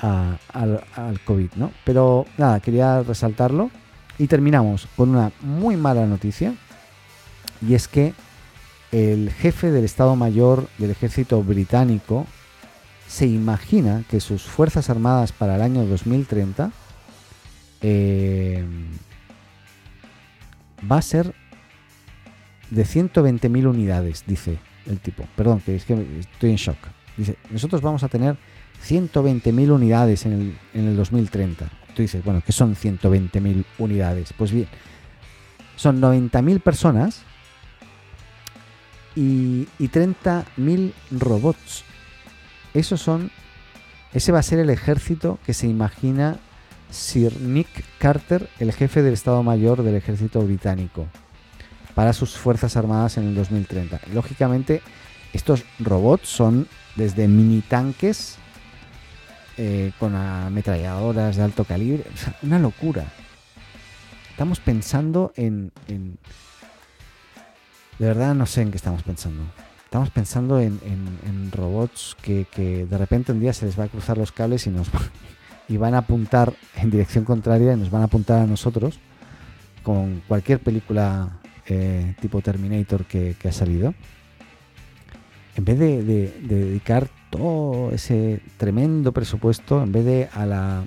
a, 0.00 0.38
al, 0.52 0.84
al 0.94 1.20
COVID, 1.20 1.52
¿no? 1.56 1.72
Pero 1.84 2.26
nada, 2.38 2.60
quería 2.60 3.02
resaltarlo. 3.02 3.70
Y 4.18 4.26
terminamos 4.26 4.88
con 4.96 5.10
una 5.10 5.30
muy 5.42 5.76
mala 5.76 6.04
noticia. 6.06 6.54
Y 7.66 7.74
es 7.74 7.86
que 7.86 8.14
el 8.90 9.30
jefe 9.30 9.70
del 9.70 9.84
Estado 9.84 10.16
Mayor 10.16 10.66
del 10.78 10.90
Ejército 10.90 11.42
Británico 11.42 12.26
se 13.06 13.26
imagina 13.26 14.04
que 14.10 14.20
sus 14.20 14.42
Fuerzas 14.42 14.90
Armadas 14.90 15.32
para 15.32 15.56
el 15.56 15.62
año 15.62 15.84
2030 15.84 16.72
eh, 17.80 18.64
va 20.90 20.98
a 20.98 21.02
ser 21.02 21.34
de 22.70 22.84
120.000 22.84 23.66
unidades, 23.66 24.24
dice 24.26 24.58
el 24.86 24.98
tipo. 25.00 25.24
Perdón, 25.36 25.60
que 25.60 25.76
es 25.76 25.84
que 25.84 25.94
estoy 26.20 26.50
en 26.50 26.56
shock. 26.56 26.78
Dice, 27.16 27.36
nosotros 27.50 27.80
vamos 27.82 28.02
a 28.02 28.08
tener 28.08 28.36
120.000 28.86 29.70
unidades 29.70 30.26
en 30.26 30.32
el, 30.32 30.58
en 30.74 30.88
el 30.88 30.96
2030. 30.96 31.68
Tú 31.94 32.02
dices, 32.02 32.24
bueno, 32.24 32.42
¿qué 32.44 32.52
son 32.52 32.76
120.000 32.76 33.64
unidades? 33.78 34.32
Pues 34.32 34.52
bien, 34.52 34.68
son 35.76 36.00
90.000 36.00 36.60
personas 36.60 37.22
y, 39.16 39.66
y 39.78 39.88
30.000 39.88 40.92
robots. 41.12 41.84
Esos 42.74 43.00
son, 43.00 43.30
ese 44.12 44.30
va 44.30 44.38
a 44.38 44.42
ser 44.42 44.60
el 44.60 44.70
ejército 44.70 45.38
que 45.44 45.54
se 45.54 45.66
imagina 45.66 46.38
Sir 46.90 47.40
Nick 47.40 47.68
Carter, 47.98 48.48
el 48.58 48.72
jefe 48.72 49.02
del 49.02 49.14
Estado 49.14 49.42
Mayor 49.42 49.82
del 49.82 49.94
Ejército 49.94 50.40
Británico, 50.40 51.06
para 51.94 52.12
sus 52.12 52.36
Fuerzas 52.36 52.76
Armadas 52.76 53.16
en 53.18 53.28
el 53.28 53.34
2030. 53.34 54.00
Lógicamente, 54.12 54.82
estos 55.32 55.64
robots 55.78 56.28
son 56.28 56.68
desde 56.96 57.28
mini 57.28 57.60
tanques 57.60 58.38
eh, 59.56 59.90
con 59.98 60.14
ametralladoras 60.14 61.36
de 61.36 61.42
alto 61.42 61.64
calibre. 61.64 62.04
una 62.42 62.60
locura. 62.60 63.04
Estamos 64.30 64.60
pensando 64.60 65.32
en, 65.34 65.72
De 67.98 68.06
verdad 68.06 68.36
no 68.36 68.46
sé 68.46 68.62
en 68.62 68.70
qué 68.70 68.76
estamos 68.76 69.02
pensando. 69.02 69.42
Estamos 69.82 70.10
pensando 70.10 70.60
en, 70.60 71.50
robots 71.50 72.16
que, 72.22 72.46
de 72.88 72.98
repente 72.98 73.32
un 73.32 73.40
día 73.40 73.52
se 73.52 73.66
les 73.66 73.76
va 73.76 73.84
a 73.84 73.88
cruzar 73.88 74.16
los 74.16 74.30
cables 74.30 74.68
y 74.68 74.70
nos 74.70 74.86
y 75.68 75.76
van 75.76 75.94
a 75.94 75.98
apuntar 75.98 76.54
en 76.76 76.90
dirección 76.90 77.24
contraria 77.24 77.74
y 77.74 77.76
nos 77.76 77.90
van 77.90 78.02
a 78.02 78.06
apuntar 78.06 78.40
a 78.40 78.46
nosotros 78.46 78.98
con 79.82 80.22
cualquier 80.26 80.60
película 80.60 81.40
eh, 81.66 82.14
tipo 82.20 82.40
Terminator 82.40 83.04
que, 83.04 83.36
ha 83.44 83.52
salido. 83.52 83.94
En 85.56 85.64
vez 85.64 85.78
de 85.78 86.02
dedicar 86.40 87.08
todo 87.30 87.92
ese 87.92 88.40
tremendo 88.56 89.12
presupuesto 89.12 89.82
en 89.82 89.92
vez 89.92 90.04
de 90.04 90.28
a 90.32 90.46
la... 90.46 90.84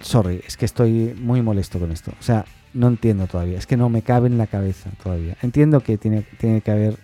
Sorry, 0.00 0.40
es 0.46 0.56
que 0.56 0.64
estoy 0.64 1.14
muy 1.20 1.42
molesto 1.42 1.78
con 1.78 1.92
esto. 1.92 2.12
O 2.18 2.22
sea, 2.22 2.44
no 2.74 2.88
entiendo 2.88 3.26
todavía. 3.26 3.58
Es 3.58 3.66
que 3.66 3.76
no 3.76 3.88
me 3.88 4.02
cabe 4.02 4.28
en 4.28 4.38
la 4.38 4.46
cabeza 4.46 4.90
todavía. 5.02 5.36
Entiendo 5.42 5.80
que 5.80 5.98
tiene, 5.98 6.22
tiene 6.38 6.60
que 6.60 6.70
haber 6.70 6.98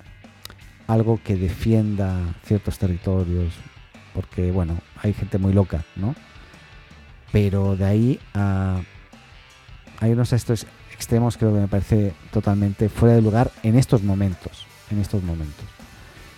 algo 0.86 1.20
que 1.22 1.36
defienda 1.36 2.34
ciertos 2.44 2.78
territorios, 2.78 3.54
porque 4.14 4.50
bueno, 4.50 4.78
hay 5.02 5.12
gente 5.12 5.38
muy 5.38 5.52
loca, 5.52 5.84
¿no? 5.96 6.14
Pero 7.30 7.76
de 7.76 7.84
ahí 7.84 8.20
a, 8.34 8.80
a 10.00 10.08
irnos 10.08 10.32
a 10.32 10.36
estos 10.36 10.66
extremos 10.92 11.36
creo 11.36 11.52
que 11.52 11.60
me 11.60 11.68
parece 11.68 12.12
totalmente 12.30 12.88
fuera 12.88 13.14
de 13.14 13.22
lugar 13.22 13.50
en 13.62 13.76
estos 13.76 14.02
momentos, 14.02 14.66
en 14.90 15.00
estos 15.00 15.22
momentos 15.22 15.66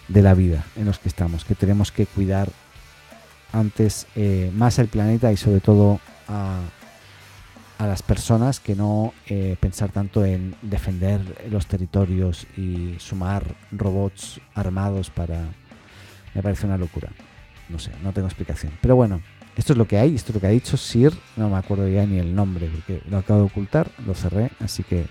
de 0.09 0.23
la 0.23 0.35
vida 0.35 0.65
en 0.77 0.85
los 0.85 0.99
que 0.99 1.09
estamos, 1.09 1.45
que 1.45 1.55
tenemos 1.55 1.93
que 1.93 2.07
cuidar 2.07 2.49
antes 3.53 4.07
eh, 4.17 4.51
más 4.55 4.79
el 4.79 4.89
planeta 4.89 5.33
y 5.33 5.37
sobre 5.37 5.61
todo 5.61 6.01
a, 6.29 6.61
las 7.79 8.03
personas 8.03 8.61
que 8.61 8.75
no 8.75 9.13
eh, 9.27 9.57
pensar 9.61 9.91
tanto 9.91 10.25
en 10.25 10.57
defender 10.63 11.21
los 11.51 11.67
territorios 11.67 12.47
y 12.57 12.95
sumar 12.99 13.45
robots 13.73 14.41
armados 14.55 15.11
para... 15.11 15.43
Me 16.35 16.43
parece 16.43 16.65
una 16.65 16.79
locura. 16.79 17.11
No 17.69 17.79
sé, 17.79 17.91
no 18.03 18.13
tengo 18.13 18.29
explicación. 18.29 18.73
Pero 18.81 18.97
bueno, 18.97 19.21
esto 19.57 19.73
es 19.73 19.79
lo 19.79 19.87
que 19.87 19.99
hay, 19.99 20.15
esto 20.15 20.33
es 20.33 20.35
lo 20.35 20.41
que 20.41 20.47
ha 20.47 20.51
dicho 20.51 20.77
Sir, 20.77 21.13
no 21.37 21.49
me 21.49 21.57
acuerdo 21.57 21.89
ya 21.89 22.07
ni 22.07 22.19
el 22.19 22.35
nombre 22.35 22.69
porque 22.69 23.03
lo 23.09 23.19
acabo 23.19 23.41
de 23.41 23.47
ocultar, 23.47 23.91
lo 24.07 24.15
cerré, 24.15 24.51
así 24.61 24.83
que... 24.83 25.07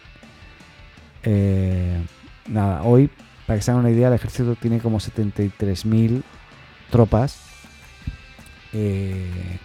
Eh, 1.25 2.03
nada, 2.49 2.83
hoy 2.83 3.09
para 3.45 3.57
que 3.57 3.63
se 3.63 3.71
hagan 3.71 3.81
una 3.81 3.91
idea, 3.91 4.07
el 4.07 4.13
ejército 4.13 4.55
tiene 4.55 4.79
como 4.79 4.99
73.000 4.99 6.23
tropas 6.89 7.39
eh, 8.71 9.59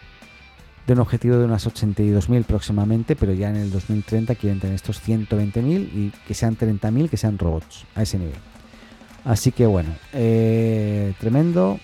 de 0.86 0.92
un 0.92 1.00
objetivo 1.00 1.36
de 1.36 1.44
unas 1.44 1.66
82.000 1.66 2.44
próximamente, 2.44 3.14
pero 3.14 3.32
ya 3.32 3.50
en 3.50 3.56
el 3.56 3.70
2030 3.70 4.34
quieren 4.34 4.58
tener 4.58 4.74
estos 4.74 5.06
120.000 5.06 5.62
y 5.92 6.12
que 6.26 6.34
sean 6.34 6.56
30.000 6.56 7.08
que 7.08 7.16
sean 7.16 7.38
robots 7.38 7.84
a 7.94 8.02
ese 8.02 8.18
nivel. 8.18 8.38
Así 9.24 9.52
que 9.52 9.66
bueno, 9.66 9.90
eh, 10.12 11.14
tremendo 11.20 11.78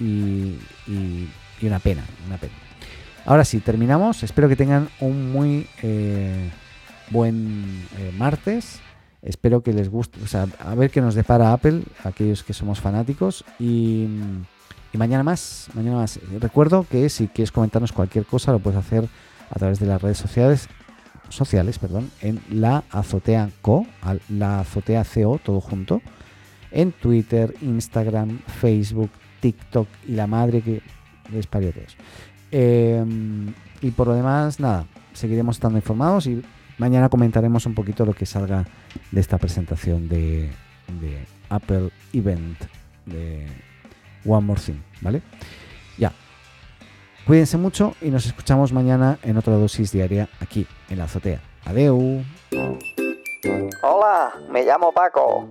y, 0.00 0.58
una 1.62 1.78
pena, 1.78 2.04
una 2.26 2.38
pena. 2.38 2.54
Ahora 3.26 3.44
sí, 3.44 3.60
terminamos. 3.60 4.22
Espero 4.22 4.48
que 4.48 4.56
tengan 4.56 4.88
un 5.00 5.30
muy 5.30 5.66
eh, 5.82 6.50
buen 7.10 7.86
martes. 8.16 8.80
Espero 9.22 9.62
que 9.62 9.74
les 9.74 9.90
guste, 9.90 10.18
o 10.22 10.26
sea, 10.26 10.46
a 10.60 10.74
ver 10.74 10.90
qué 10.90 11.02
nos 11.02 11.14
depara 11.14 11.52
Apple, 11.52 11.82
aquellos 12.04 12.42
que 12.42 12.54
somos 12.54 12.80
fanáticos. 12.80 13.44
Y, 13.58 14.08
mañana 14.94 15.22
más, 15.22 15.68
mañana 15.74 15.98
más. 15.98 16.18
Recuerdo 16.40 16.86
que 16.88 17.08
si 17.10 17.28
quieres 17.28 17.52
comentarnos 17.52 17.92
cualquier 17.92 18.24
cosa, 18.24 18.52
lo 18.52 18.60
puedes 18.60 18.78
hacer 18.78 19.06
a 19.50 19.58
través 19.58 19.78
de 19.78 19.86
las 19.86 20.00
redes 20.00 20.16
sociales, 20.16 20.68
sociales, 21.28 21.78
perdón, 21.78 22.10
en 22.22 22.40
la 22.50 22.84
azotea 22.90 23.50
co, 23.60 23.86
la 24.30 24.60
azotea 24.60 25.04
co, 25.04 25.38
todo 25.42 25.60
junto, 25.60 26.00
en 26.70 26.92
Twitter, 26.92 27.54
Instagram, 27.60 28.40
Facebook, 28.60 29.10
TikTok 29.40 29.88
y 30.06 30.12
la 30.12 30.26
madre 30.26 30.62
que 30.62 30.82
les 31.32 31.46
parió 31.46 31.72
todos. 31.72 31.96
Em, 32.50 33.52
y 33.80 33.90
por 33.90 34.08
lo 34.08 34.14
demás, 34.14 34.60
nada, 34.60 34.86
seguiremos 35.12 35.56
estando 35.56 35.78
informados 35.78 36.26
y 36.26 36.42
Mañana 36.80 37.10
comentaremos 37.10 37.66
un 37.66 37.74
poquito 37.74 38.06
lo 38.06 38.14
que 38.14 38.24
salga 38.24 38.64
de 39.10 39.20
esta 39.20 39.36
presentación 39.36 40.08
de, 40.08 40.48
Apple 41.50 41.90
Event 42.14 42.58
de 43.04 43.46
One 44.24 44.46
More 44.46 44.58
Thing, 44.58 44.80
¿vale? 45.02 45.20
Ya. 45.98 46.10
Cuídense 47.26 47.58
mucho 47.58 47.96
y 48.00 48.08
nos 48.08 48.24
escuchamos 48.24 48.72
mañana 48.72 49.18
en 49.22 49.36
otra 49.36 49.56
dosis 49.56 49.92
diaria 49.92 50.30
aquí 50.40 50.66
en 50.88 50.96
la 50.96 51.04
azotea. 51.04 51.42
Adeu. 51.66 52.24
Hola, 53.82 54.32
me 54.50 54.64
llamo 54.64 54.90
Paco. 54.90 55.50